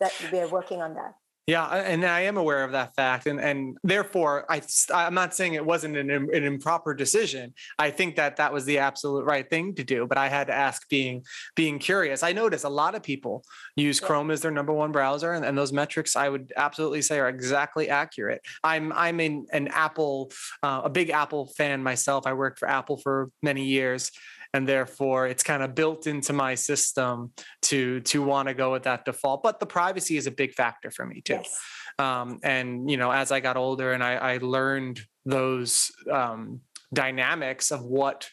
that 0.00 0.12
we 0.32 0.38
are 0.40 0.48
working 0.48 0.80
on 0.82 0.94
that 0.94 1.14
Yeah, 1.46 1.66
and 1.66 2.04
I 2.04 2.20
am 2.20 2.36
aware 2.36 2.62
of 2.62 2.70
that 2.72 2.94
fact, 2.94 3.26
and 3.26 3.40
and 3.40 3.76
therefore 3.82 4.44
I 4.48 4.62
I'm 4.94 5.14
not 5.14 5.34
saying 5.34 5.54
it 5.54 5.66
wasn't 5.66 5.96
an, 5.96 6.10
an 6.10 6.44
improper 6.44 6.94
decision. 6.94 7.54
I 7.76 7.90
think 7.90 8.14
that 8.16 8.36
that 8.36 8.52
was 8.52 8.64
the 8.66 8.78
absolute 8.78 9.24
right 9.24 9.48
thing 9.50 9.74
to 9.74 9.82
do, 9.82 10.06
but 10.06 10.16
I 10.16 10.28
had 10.28 10.46
to 10.46 10.54
ask, 10.54 10.88
being 10.88 11.24
being 11.56 11.80
curious. 11.80 12.22
I 12.22 12.32
notice 12.32 12.62
a 12.62 12.68
lot 12.68 12.94
of 12.94 13.02
people 13.02 13.42
use 13.74 13.98
Chrome 13.98 14.30
as 14.30 14.42
their 14.42 14.52
number 14.52 14.72
one 14.72 14.92
browser, 14.92 15.32
and, 15.32 15.44
and 15.44 15.58
those 15.58 15.72
metrics 15.72 16.14
I 16.14 16.28
would 16.28 16.52
absolutely 16.56 17.02
say 17.02 17.18
are 17.18 17.28
exactly 17.28 17.88
accurate. 17.88 18.42
I'm 18.62 18.92
I'm 18.92 19.18
in 19.18 19.46
an 19.50 19.68
Apple, 19.68 20.30
uh, 20.62 20.82
a 20.84 20.90
big 20.90 21.10
Apple 21.10 21.50
fan 21.56 21.82
myself. 21.82 22.28
I 22.28 22.34
worked 22.34 22.60
for 22.60 22.68
Apple 22.68 22.98
for 22.98 23.30
many 23.42 23.64
years, 23.64 24.12
and 24.54 24.68
therefore 24.68 25.26
it's 25.26 25.42
kind 25.42 25.62
of 25.62 25.74
built 25.74 26.06
into 26.06 26.32
my 26.32 26.54
system 26.54 27.32
to 27.62 28.00
to 28.00 28.22
want 28.22 28.48
to 28.48 28.54
go 28.54 28.72
with 28.72 28.84
that 28.84 29.04
default 29.04 29.42
but 29.42 29.60
the 29.60 29.66
privacy 29.66 30.16
is 30.16 30.26
a 30.26 30.30
big 30.30 30.52
factor 30.52 30.90
for 30.90 31.06
me 31.06 31.20
too 31.20 31.34
yes. 31.34 31.58
um, 31.98 32.38
and 32.42 32.90
you 32.90 32.96
know 32.96 33.10
as 33.10 33.32
i 33.32 33.40
got 33.40 33.56
older 33.56 33.92
and 33.92 34.02
i, 34.02 34.14
I 34.14 34.38
learned 34.38 35.00
those 35.24 35.90
um, 36.10 36.60
dynamics 36.92 37.70
of 37.70 37.82
what 37.82 38.28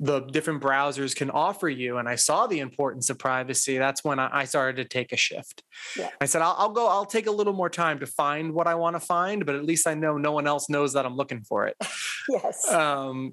the 0.00 0.20
different 0.20 0.62
browsers 0.62 1.16
can 1.16 1.30
offer 1.30 1.68
you 1.68 1.98
and 1.98 2.08
i 2.08 2.14
saw 2.14 2.46
the 2.46 2.60
importance 2.60 3.10
of 3.10 3.18
privacy 3.18 3.78
that's 3.78 4.04
when 4.04 4.18
i, 4.20 4.44
started 4.44 4.76
to 4.76 4.84
take 4.84 5.12
a 5.12 5.16
shift 5.16 5.64
yeah. 5.96 6.08
i 6.20 6.24
said 6.24 6.40
I'll, 6.42 6.54
I'll, 6.56 6.68
go 6.68 6.86
i'll 6.86 7.06
take 7.06 7.26
a 7.26 7.32
little 7.32 7.52
more 7.52 7.70
time 7.70 7.98
to 8.00 8.06
find 8.06 8.52
what 8.52 8.68
i 8.68 8.74
want 8.74 8.94
to 8.94 9.00
find 9.00 9.44
but 9.44 9.56
at 9.56 9.64
least 9.64 9.86
i 9.86 9.94
know 9.94 10.16
no 10.16 10.32
one 10.32 10.46
else 10.46 10.68
knows 10.68 10.92
that 10.92 11.04
i'm 11.04 11.16
looking 11.16 11.42
for 11.42 11.66
it 11.66 11.76
yes 12.28 12.70
um, 12.70 13.32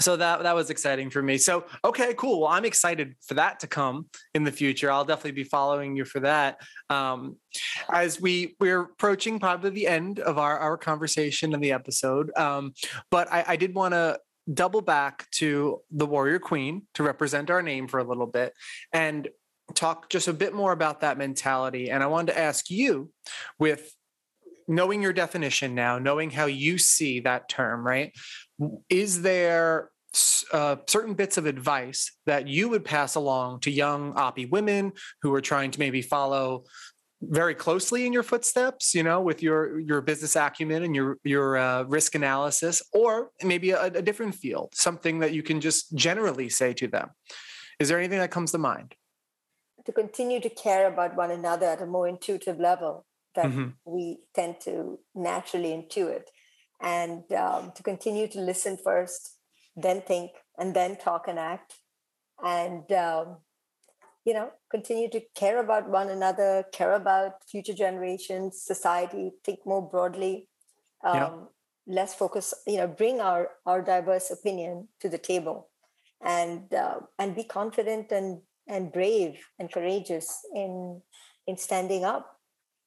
so 0.00 0.16
that 0.16 0.42
that 0.42 0.54
was 0.54 0.70
exciting 0.70 1.10
for 1.10 1.22
me. 1.22 1.38
So 1.38 1.64
okay, 1.84 2.14
cool. 2.14 2.42
Well, 2.42 2.50
I'm 2.50 2.64
excited 2.64 3.14
for 3.26 3.34
that 3.34 3.60
to 3.60 3.66
come 3.66 4.06
in 4.34 4.44
the 4.44 4.52
future. 4.52 4.90
I'll 4.90 5.04
definitely 5.04 5.32
be 5.32 5.44
following 5.44 5.96
you 5.96 6.04
for 6.04 6.20
that. 6.20 6.60
Um, 6.90 7.36
as 7.92 8.20
we 8.20 8.56
we're 8.60 8.82
approaching 8.82 9.38
probably 9.38 9.70
the 9.70 9.86
end 9.86 10.20
of 10.20 10.38
our 10.38 10.58
our 10.58 10.76
conversation 10.76 11.54
and 11.54 11.62
the 11.62 11.72
episode, 11.72 12.36
um, 12.36 12.74
but 13.10 13.30
I, 13.32 13.44
I 13.48 13.56
did 13.56 13.74
want 13.74 13.94
to 13.94 14.18
double 14.52 14.80
back 14.80 15.30
to 15.30 15.80
the 15.90 16.06
Warrior 16.06 16.38
Queen 16.38 16.86
to 16.94 17.02
represent 17.02 17.50
our 17.50 17.62
name 17.62 17.86
for 17.86 18.00
a 18.00 18.04
little 18.04 18.26
bit 18.26 18.54
and 18.92 19.28
talk 19.74 20.08
just 20.08 20.28
a 20.28 20.32
bit 20.32 20.54
more 20.54 20.72
about 20.72 21.00
that 21.00 21.18
mentality. 21.18 21.90
And 21.90 22.02
I 22.02 22.06
wanted 22.06 22.32
to 22.32 22.38
ask 22.38 22.70
you, 22.70 23.10
with 23.58 23.92
knowing 24.66 25.02
your 25.02 25.12
definition 25.12 25.74
now, 25.74 25.98
knowing 25.98 26.30
how 26.30 26.46
you 26.46 26.78
see 26.78 27.20
that 27.20 27.48
term, 27.48 27.86
right? 27.86 28.12
Is 28.88 29.22
there 29.22 29.90
uh, 30.52 30.76
certain 30.86 31.14
bits 31.14 31.36
of 31.36 31.46
advice 31.46 32.12
that 32.26 32.48
you 32.48 32.68
would 32.68 32.84
pass 32.84 33.14
along 33.14 33.60
to 33.60 33.70
young 33.70 34.14
oppie 34.14 34.50
women 34.50 34.92
who 35.22 35.34
are 35.34 35.40
trying 35.40 35.70
to 35.70 35.78
maybe 35.78 36.02
follow 36.02 36.64
very 37.20 37.54
closely 37.54 38.06
in 38.06 38.12
your 38.12 38.22
footsteps 38.22 38.94
you 38.94 39.02
know 39.02 39.20
with 39.20 39.42
your 39.42 39.80
your 39.80 40.00
business 40.00 40.36
acumen 40.36 40.84
and 40.84 40.94
your 40.94 41.18
your 41.24 41.56
uh, 41.56 41.82
risk 41.82 42.14
analysis 42.14 42.80
or 42.92 43.30
maybe 43.42 43.70
a, 43.70 43.86
a 43.86 44.02
different 44.02 44.34
field 44.34 44.72
something 44.72 45.18
that 45.18 45.32
you 45.32 45.42
can 45.42 45.60
just 45.60 45.94
generally 45.94 46.48
say 46.48 46.72
to 46.72 46.86
them? 46.86 47.10
Is 47.80 47.88
there 47.88 47.98
anything 47.98 48.18
that 48.18 48.30
comes 48.30 48.52
to 48.52 48.58
mind? 48.58 48.94
To 49.84 49.92
continue 49.92 50.40
to 50.40 50.48
care 50.48 50.86
about 50.86 51.16
one 51.16 51.30
another 51.30 51.66
at 51.66 51.82
a 51.82 51.86
more 51.86 52.08
intuitive 52.08 52.58
level 52.58 53.04
that 53.34 53.46
mm-hmm. 53.46 53.68
we 53.84 54.18
tend 54.34 54.60
to 54.60 54.98
naturally 55.14 55.70
intuit 55.70 56.24
and 56.80 57.30
um, 57.32 57.72
to 57.74 57.82
continue 57.82 58.28
to 58.28 58.40
listen 58.40 58.76
first, 58.82 59.36
then 59.76 60.00
think, 60.02 60.32
and 60.58 60.74
then 60.74 60.96
talk 60.96 61.28
and 61.28 61.38
act, 61.38 61.74
and 62.44 62.90
um, 62.92 63.38
you 64.24 64.34
know, 64.34 64.50
continue 64.70 65.08
to 65.10 65.20
care 65.34 65.58
about 65.58 65.88
one 65.88 66.10
another, 66.10 66.64
care 66.72 66.92
about 66.92 67.44
future 67.50 67.72
generations, 67.72 68.62
society, 68.62 69.32
think 69.44 69.60
more 69.64 69.88
broadly, 69.88 70.48
um, 71.04 71.16
yeah. 71.16 71.30
less 71.86 72.14
focus. 72.14 72.54
You 72.66 72.78
know, 72.78 72.88
bring 72.88 73.20
our 73.20 73.50
our 73.66 73.82
diverse 73.82 74.30
opinion 74.30 74.88
to 75.00 75.08
the 75.08 75.18
table, 75.18 75.68
and 76.22 76.72
uh, 76.72 77.00
and 77.18 77.34
be 77.34 77.44
confident 77.44 78.12
and 78.12 78.40
and 78.68 78.92
brave 78.92 79.38
and 79.58 79.72
courageous 79.72 80.40
in 80.54 81.02
in 81.46 81.56
standing 81.56 82.04
up 82.04 82.38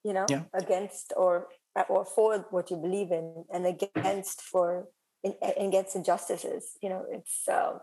you 0.04 0.14
know 0.14 0.26
yeah. 0.30 0.44
against 0.54 1.14
or 1.16 1.48
or 1.90 2.06
for 2.06 2.46
what 2.50 2.70
you 2.70 2.78
believe 2.78 3.12
in 3.12 3.46
and 3.54 3.66
against 3.66 4.42
for 4.42 4.88
against 5.58 5.96
injustices 5.96 6.78
you 6.82 6.90
know 6.90 7.06
it's 7.12 7.48
uh, 7.48 7.78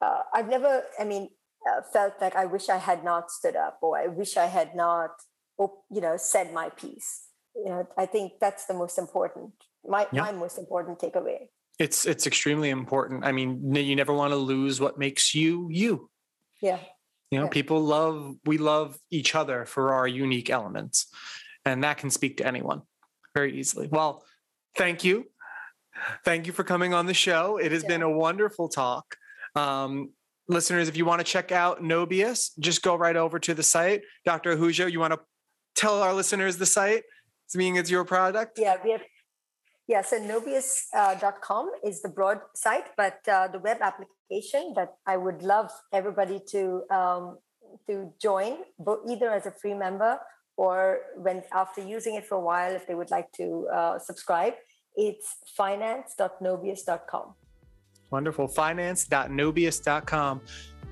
uh, 0.00 0.22
i've 0.32 0.48
never 0.48 0.84
i 0.98 1.04
mean 1.04 1.28
uh, 1.68 1.82
felt 1.92 2.14
like 2.20 2.36
i 2.36 2.44
wish 2.44 2.68
i 2.68 2.76
had 2.76 3.04
not 3.04 3.30
stood 3.30 3.56
up 3.56 3.78
or 3.82 3.98
i 3.98 4.06
wish 4.06 4.36
i 4.36 4.46
had 4.46 4.74
not 4.74 5.10
you 5.58 6.00
know 6.00 6.16
said 6.16 6.52
my 6.52 6.68
piece. 6.70 7.24
You 7.54 7.70
know 7.70 7.88
i 7.96 8.06
think 8.06 8.34
that's 8.40 8.66
the 8.66 8.74
most 8.74 8.98
important 8.98 9.52
my, 9.88 10.06
yeah. 10.12 10.22
my 10.22 10.32
most 10.32 10.58
important 10.58 10.98
takeaway. 10.98 11.48
It's 11.78 12.06
it's 12.06 12.26
extremely 12.26 12.70
important. 12.70 13.24
I 13.24 13.32
mean 13.32 13.74
you 13.74 13.96
never 13.96 14.12
want 14.12 14.32
to 14.32 14.36
lose 14.36 14.80
what 14.80 14.98
makes 14.98 15.34
you 15.34 15.68
you. 15.70 16.10
Yeah. 16.62 16.78
You 17.30 17.38
know 17.38 17.44
yeah. 17.44 17.50
people 17.50 17.80
love 17.80 18.36
we 18.44 18.58
love 18.58 18.98
each 19.10 19.34
other 19.34 19.64
for 19.66 19.94
our 19.94 20.06
unique 20.06 20.50
elements 20.50 21.06
and 21.64 21.84
that 21.84 21.98
can 21.98 22.10
speak 22.10 22.38
to 22.38 22.46
anyone 22.46 22.82
very 23.36 23.52
easily. 23.60 23.86
Well, 23.86 24.24
thank 24.76 25.04
you. 25.04 25.26
Thank 26.24 26.46
you 26.46 26.52
for 26.54 26.64
coming 26.64 26.94
on 26.94 27.04
the 27.04 27.14
show. 27.14 27.58
It 27.58 27.70
has 27.70 27.82
yeah. 27.82 27.88
been 27.92 28.02
a 28.02 28.10
wonderful 28.10 28.68
talk. 28.68 29.16
Um, 29.54 30.12
listeners, 30.48 30.88
if 30.88 30.96
you 30.96 31.04
want 31.04 31.20
to 31.20 31.24
check 31.24 31.52
out 31.52 31.82
Nobias, 31.82 32.58
just 32.58 32.82
go 32.82 32.94
right 32.96 33.16
over 33.16 33.38
to 33.38 33.52
the 33.52 33.62
site. 33.62 34.02
Dr. 34.24 34.56
Ahuja, 34.56 34.90
you 34.90 35.00
want 35.00 35.12
to 35.12 35.20
tell 35.74 36.02
our 36.02 36.14
listeners 36.14 36.56
the 36.56 36.66
site, 36.66 37.04
being 37.54 37.76
it's 37.76 37.90
your 37.90 38.04
product? 38.04 38.58
Yeah, 38.58 38.76
we 38.82 38.92
have. 38.92 39.02
Yeah, 39.86 40.02
so 40.02 40.18
nobias.com 40.18 41.64
uh, 41.68 41.88
is 41.88 42.02
the 42.02 42.08
broad 42.08 42.40
site, 42.54 42.88
but 42.96 43.20
uh, 43.28 43.48
the 43.48 43.60
web 43.60 43.78
application 43.80 44.72
that 44.74 44.94
I 45.06 45.16
would 45.16 45.42
love 45.42 45.70
everybody 45.92 46.40
to 46.52 46.82
um, 46.90 47.38
to 47.86 48.12
join, 48.20 48.52
but 48.80 48.98
either 49.06 49.30
as 49.30 49.46
a 49.46 49.52
free 49.52 49.74
member 49.74 50.18
or 50.56 51.00
when 51.16 51.42
after 51.52 51.82
using 51.82 52.14
it 52.14 52.26
for 52.26 52.36
a 52.36 52.40
while, 52.40 52.72
if 52.72 52.86
they 52.86 52.94
would 52.94 53.10
like 53.10 53.30
to 53.32 53.68
uh, 53.68 53.98
subscribe, 53.98 54.54
it's 54.96 55.36
finance.nobias.com. 55.56 57.34
Wonderful. 58.10 58.48
Finance.nobias.com. 58.48 60.40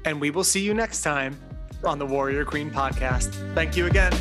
And 0.05 0.20
we 0.20 0.31
will 0.31 0.44
see 0.44 0.61
you 0.61 0.74
next 0.74 1.03
time 1.03 1.38
on 1.85 1.98
the 1.98 2.07
Warrior 2.07 2.44
Queen 2.44 2.70
podcast. 2.70 3.33
Thank 3.55 3.77
you 3.77 3.87
again. 3.87 4.12